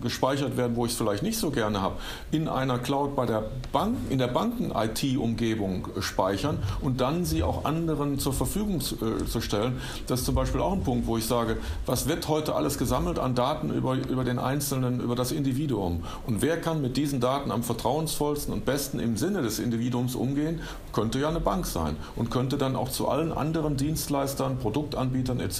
[0.01, 1.95] gespeichert werden, wo ich es vielleicht nicht so gerne habe,
[2.31, 8.19] in einer Cloud bei der Bank, in der Banken-IT-Umgebung speichern und dann sie auch anderen
[8.19, 9.79] zur Verfügung zu, äh, zu, stellen.
[10.07, 13.19] Das ist zum Beispiel auch ein Punkt, wo ich sage, was wird heute alles gesammelt
[13.19, 16.03] an Daten über, über den Einzelnen, über das Individuum?
[16.25, 20.61] Und wer kann mit diesen Daten am vertrauensvollsten und besten im Sinne des Individuums umgehen?
[20.93, 25.59] Könnte ja eine Bank sein und könnte dann auch zu allen anderen Dienstleistern, Produktanbietern etc.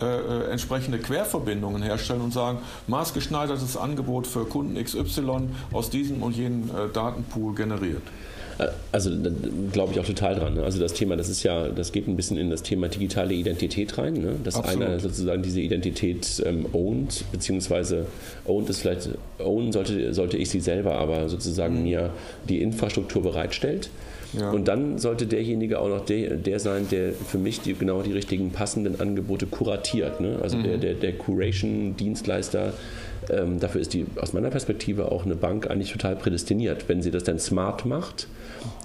[0.00, 2.58] Äh, äh, entsprechende Querverbindungen herstellen und sagen,
[2.88, 8.02] maßgeschneidertes Angebot für Kunden XY aus diesem und jenem äh, Datenpool generiert.
[8.90, 9.30] Also da
[9.72, 10.54] glaube ich auch total dran.
[10.54, 10.62] Ne?
[10.64, 13.96] Also das Thema, das ist ja, das geht ein bisschen in das Thema digitale Identität
[13.98, 14.34] rein, ne?
[14.44, 14.86] dass Absolut.
[14.86, 18.06] einer sozusagen diese Identität ähm, ownt, beziehungsweise
[18.44, 21.82] ownt ist vielleicht, own sollte, sollte ich sie selber, aber sozusagen mhm.
[21.82, 22.10] mir
[22.48, 23.90] die Infrastruktur bereitstellt.
[24.38, 24.50] Ja.
[24.50, 28.12] Und dann sollte derjenige auch noch der, der sein, der für mich die, genau die
[28.12, 30.20] richtigen passenden Angebote kuratiert.
[30.20, 30.38] Ne?
[30.42, 30.64] Also mhm.
[30.64, 32.72] der, der, der Curation-Dienstleister,
[33.30, 36.88] ähm, dafür ist die aus meiner Perspektive auch eine Bank eigentlich total prädestiniert.
[36.88, 38.26] Wenn sie das dann smart macht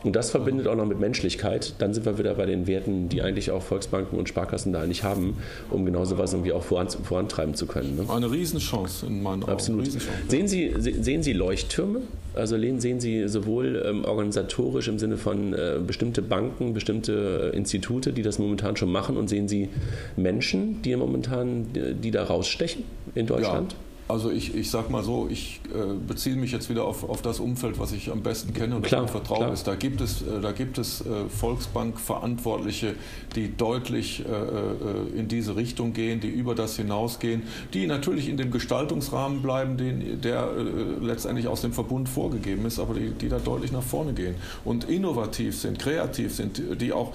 [0.04, 3.22] und das verbindet auch noch mit Menschlichkeit, dann sind wir wieder bei den Werten, die
[3.22, 5.38] eigentlich auch Volksbanken und Sparkassen da eigentlich haben,
[5.70, 7.96] um genau sowas irgendwie auch voran, vorantreiben zu können.
[7.96, 8.06] Ne?
[8.10, 9.52] Eine Riesenchance in meinen Augen.
[9.52, 9.88] Absolut.
[10.28, 12.02] Sehen Sie, sehen Sie Leuchttürme?
[12.36, 18.14] Also sehen Sie sowohl ähm, organisatorisch im Sinne von äh, bestimmte Banken, bestimmte äh, Institute,
[18.14, 19.70] die das momentan schon machen und sehen Sie
[20.16, 22.84] Menschen, die momentan, die, die da rausstechen
[23.16, 23.74] in Deutschland?
[23.74, 23.78] Ja.
[24.10, 27.42] Also ich, ich sag mal so, ich äh, beziehe mich jetzt wieder auf, auf das
[27.42, 29.68] Umfeld, was ich am besten kenne und klar, vertraue ist.
[29.68, 32.96] Da gibt es, äh, da gibt es äh, Volksbank-Verantwortliche,
[33.36, 37.44] die deutlich äh, äh, in diese Richtung gehen, die über das hinausgehen,
[37.74, 42.80] die natürlich in dem Gestaltungsrahmen bleiben, den, der äh, letztendlich aus dem Verbund vorgegeben ist,
[42.80, 47.12] aber die, die da deutlich nach vorne gehen und innovativ sind, kreativ sind, die auch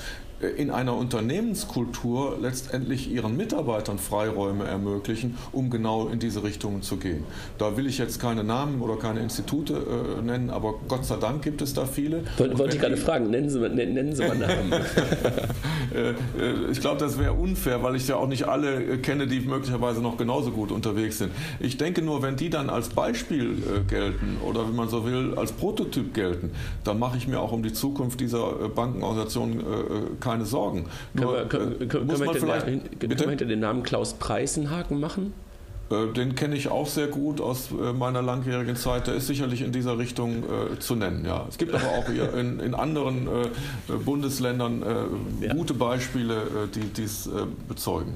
[0.48, 7.24] in einer Unternehmenskultur letztendlich ihren Mitarbeitern Freiräume ermöglichen, um genau in diese Richtungen zu gehen.
[7.58, 11.42] Da will ich jetzt keine Namen oder keine Institute äh, nennen, aber Gott sei Dank
[11.42, 12.24] gibt es da viele.
[12.36, 14.72] Wollte, wollte ich gerade fragen, nennen Sie, nennen Sie mal Namen.
[15.92, 19.26] Äh, äh, ich glaube, das wäre unfair, weil ich ja auch nicht alle äh, kenne,
[19.26, 21.32] die möglicherweise noch genauso gut unterwegs sind.
[21.60, 25.52] Ich denke nur, wenn die dann als Beispiel gelten oder wenn man so will, als
[25.52, 26.52] Prototyp gelten,
[26.84, 29.62] dann mache ich mir auch um die Zukunft dieser Bankenorganisation
[30.20, 30.86] keine keine Sorgen.
[31.14, 32.60] Nur, können wir, können, können, wir hinter,
[32.98, 35.34] können wir hinter den Namen Klaus Preisenhaken machen?
[35.90, 39.06] Äh, den kenne ich auch sehr gut aus äh, meiner langjährigen Zeit.
[39.06, 41.24] Der ist sicherlich in dieser Richtung äh, zu nennen.
[41.24, 41.46] Ja.
[41.48, 45.54] Es gibt aber auch in, in anderen äh, Bundesländern äh, ja.
[45.54, 47.28] gute Beispiele, die dies
[47.68, 48.14] bezeugen.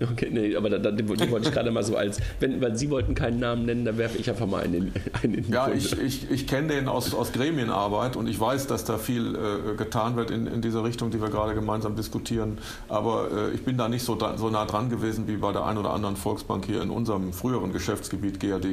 [0.12, 2.90] Okay, nee, aber da, da, die wollte ich gerade mal so als, wenn, weil Sie
[2.90, 4.92] wollten keinen Namen nennen, dann werfe ich einfach mal einen,
[5.22, 8.66] einen in die Ja, ich, ich, ich kenne den aus, aus Gremienarbeit und ich weiß,
[8.66, 12.58] dass da viel äh, getan wird in, in dieser Richtung, die wir gerade gemeinsam diskutieren.
[12.88, 15.78] Aber äh, ich bin da nicht so, so nah dran gewesen wie bei der einen
[15.78, 18.66] oder anderen Volksbank hier in unserem früheren Geschäftsgebiet GAD.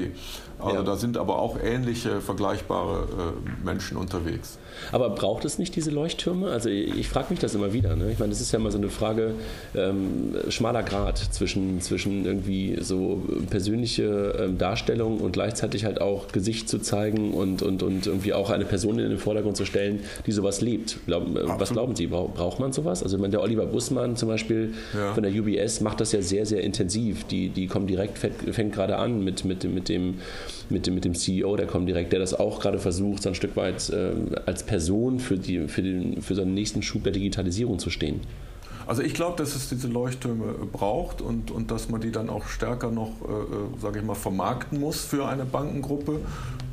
[0.59, 0.84] Also ja.
[0.84, 4.57] da sind aber auch ähnliche, vergleichbare äh, Menschen unterwegs.
[4.91, 6.49] Aber braucht es nicht diese Leuchttürme?
[6.49, 7.95] Also ich, ich frage mich das immer wieder.
[7.95, 8.11] Ne?
[8.11, 9.34] Ich meine, das ist ja mal so eine Frage,
[9.76, 16.69] ähm, schmaler Grad zwischen, zwischen irgendwie so persönliche ähm, Darstellung und gleichzeitig halt auch Gesicht
[16.69, 20.32] zu zeigen und, und, und irgendwie auch eine Person in den Vordergrund zu stellen, die
[20.32, 20.97] sowas lebt.
[21.05, 23.03] Glauben, äh, was glauben Sie, braucht man sowas?
[23.03, 25.13] Also ich meine, der Oliver Bussmann zum Beispiel ja.
[25.13, 27.26] von der UBS macht das ja sehr, sehr intensiv.
[27.26, 30.15] Die, die kommen direkt, fängt gerade an mit, mit, mit, dem,
[30.72, 33.36] mit, dem, mit dem CEO, der kommt direkt, der das auch gerade versucht, so ein
[33.36, 34.13] Stück weit äh,
[34.45, 38.22] als Person für, die, für, den, für seinen nächsten Schub der Digitalisierung zu stehen?
[38.88, 42.47] Also ich glaube, dass es diese Leuchttürme braucht und, und dass man die dann auch
[42.47, 46.20] stärker noch, äh, äh sage ich mal, vermarkten muss für eine Bankengruppe.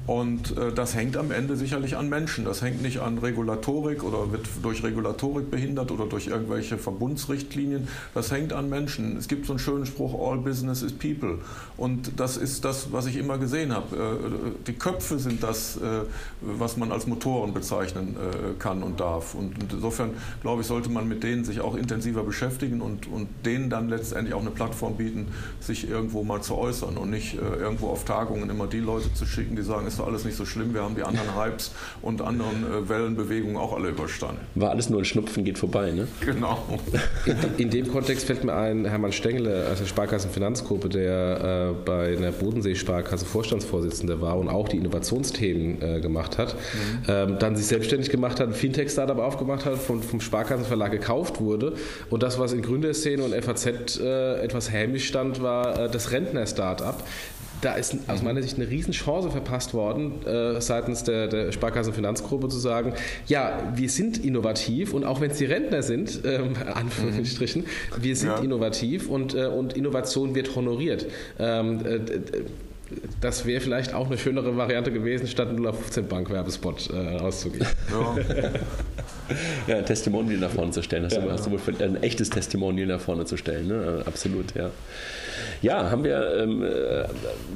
[0.07, 2.45] Und äh, das hängt am Ende sicherlich an Menschen.
[2.45, 7.87] Das hängt nicht an Regulatorik oder wird durch Regulatorik behindert oder durch irgendwelche Verbundsrichtlinien.
[8.13, 9.17] Das hängt an Menschen.
[9.17, 11.39] Es gibt so einen schönen Spruch, all business is people.
[11.77, 13.97] Und das ist das, was ich immer gesehen habe.
[13.97, 15.81] Äh, die Köpfe sind das, äh,
[16.41, 19.37] was man als Motoren bezeichnen äh, kann und darf.
[19.37, 23.29] Und, und, insofern, glaube ich, sollte man mit denen sich auch intensiver beschäftigen und, und
[23.45, 25.29] denen dann letztendlich auch eine Plattform bieten,
[25.61, 29.27] sich irgendwo mal zu äußern und nicht äh, irgendwo auf Tagungen immer die Leute zu
[29.27, 32.23] schicken, die sagen, ist doch alles nicht so schlimm, wir haben die anderen Hypes und
[32.23, 34.41] anderen äh, Wellenbewegungen auch alle überstanden.
[34.55, 36.09] War alles nur ein Schnupfen, geht vorbei, ne?
[36.21, 36.63] Genau.
[37.27, 42.17] In, in dem Kontext fällt mir ein, Hermann Stengele aus der Sparkassenfinanzgruppe, der äh, bei
[42.17, 47.03] einer Bodensee-Sparkasse Vorstandsvorsitzender war und auch die Innovationsthemen äh, gemacht hat, mhm.
[47.09, 51.75] ähm, dann sich selbstständig gemacht hat, ein Fintech-Startup aufgemacht hat, von, vom Sparkassenverlag gekauft wurde
[52.11, 56.97] und das, was in Gründerszene und FAZ äh, etwas hämisch stand, war äh, das Rentner-Startup,
[57.63, 58.27] da ist aus mhm.
[58.27, 62.93] meiner Sicht eine Riesenchance verpasst worden, äh, seitens der, der Sparkassenfinanzgruppe zu sagen,
[63.27, 68.03] ja, wir sind innovativ und auch wenn es die Rentner sind, ähm, Anführungsstrichen, mhm.
[68.03, 68.39] wir sind ja.
[68.39, 71.07] innovativ und, äh, und Innovation wird honoriert.
[71.39, 72.01] Ähm, äh,
[73.21, 77.67] das wäre vielleicht auch eine schönere Variante gewesen, statt einen 015 Bank-Werbespot äh, auszugeben.
[77.91, 78.17] Ja.
[79.77, 81.05] ja, Testimonial nach vorne zu stellen.
[81.05, 84.03] Hast, ja, du, hast du wohl ein echtes Testimonial nach vorne zu stellen, ne?
[84.05, 84.71] Absolut, ja.
[85.61, 87.05] Ja, haben wir, ähm, äh,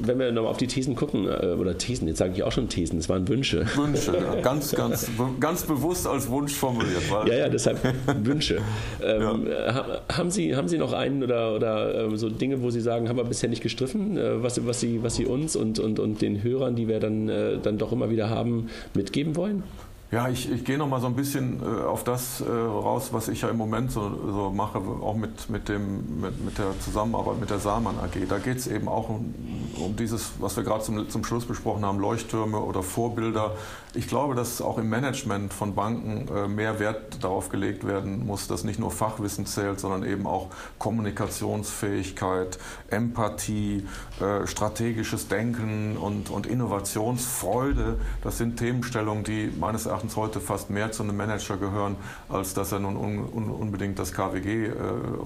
[0.01, 2.69] wenn wir nochmal auf die Thesen gucken, äh, oder Thesen, jetzt sage ich auch schon
[2.69, 3.65] Thesen, es waren Wünsche.
[3.75, 5.09] Wünsche, ja, ganz, ganz,
[5.39, 7.03] ganz bewusst als Wunsch formuliert.
[7.27, 7.79] ja, ja, deshalb
[8.23, 8.59] Wünsche.
[9.03, 10.01] Ähm, ja.
[10.11, 13.17] haben, Sie, haben Sie noch einen oder, oder äh, so Dinge, wo Sie sagen, haben
[13.17, 16.41] wir bisher nicht gestriffen, äh, was, was, Sie, was Sie uns und, und, und den
[16.43, 19.63] Hörern, die wir dann, äh, dann doch immer wieder haben, mitgeben wollen?
[20.09, 23.27] Ja, ich, ich gehe noch mal so ein bisschen äh, auf das äh, raus, was
[23.27, 27.41] ich ja im Moment so, so mache, auch mit, mit, dem, mit, mit der Zusammenarbeit
[27.41, 28.17] mit der Saman AG.
[28.29, 29.35] Da geht es eben auch um,
[29.77, 33.51] um dieses, was wir gerade zum, zum Schluss besprochen haben, Leuchttürme oder Vorbilder.
[33.97, 38.47] Ich glaube, dass auch im Management von Banken äh, mehr Wert darauf gelegt werden muss,
[38.47, 42.59] dass nicht nur Fachwissen zählt, sondern eben auch Kommunikationsfähigkeit,
[42.91, 43.87] Empathie,
[44.21, 47.97] äh, strategisches Denken und, und Innovationsfreude.
[48.23, 51.95] Das sind Themenstellungen, die meines Erachtens heute fast mehr zu einem Manager gehören,
[52.29, 54.73] als dass er nun un, un, unbedingt das KWG äh,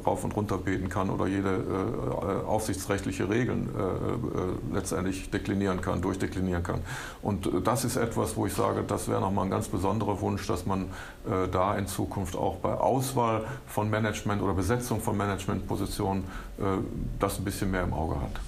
[0.05, 3.69] rauf und runter beten kann oder jede äh, aufsichtsrechtliche Regeln
[4.71, 6.81] letztendlich deklinieren kann, durchdeklinieren kann.
[7.21, 10.65] Und das ist etwas, wo ich sage, das wäre nochmal ein ganz besonderer Wunsch, dass
[10.65, 10.83] man
[11.25, 16.23] äh, da in Zukunft auch bei Auswahl von Management oder Besetzung von Managementpositionen
[17.19, 18.39] das ein bisschen mehr im Auge hat.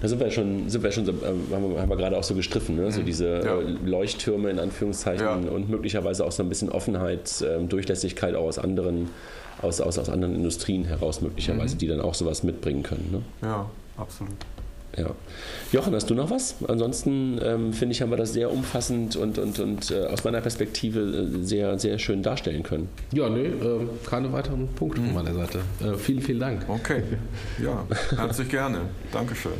[0.00, 1.14] Da sind wir schon, sind wir schon ähm,
[1.52, 2.90] haben, wir, haben wir gerade auch so gestriffen, ne?
[2.90, 3.06] so mhm.
[3.06, 3.60] diese ja.
[3.60, 5.50] Äh, Leuchttürme in Anführungszeichen ja.
[5.50, 9.10] und möglicherweise auch so ein bisschen Offenheit, ähm, Durchlässigkeit auch aus anderen,
[9.62, 11.78] aus, aus, aus anderen Industrien heraus möglicherweise, mhm.
[11.78, 13.08] die dann auch sowas mitbringen können.
[13.12, 13.48] Ne?
[13.48, 14.34] Ja, absolut.
[14.96, 15.10] Ja.
[15.72, 16.56] Jochen, hast du noch was?
[16.66, 20.40] Ansonsten ähm, finde ich, haben wir das sehr umfassend und, und, und äh, aus meiner
[20.40, 22.88] Perspektive äh, sehr, sehr schön darstellen können.
[23.12, 25.60] Ja, nee, äh, keine weiteren Punkte von meiner Seite.
[25.80, 26.66] Äh, vielen, vielen Dank.
[26.68, 27.02] Okay,
[27.62, 27.84] ja,
[28.16, 28.80] herzlich gerne.
[29.12, 29.52] Dankeschön.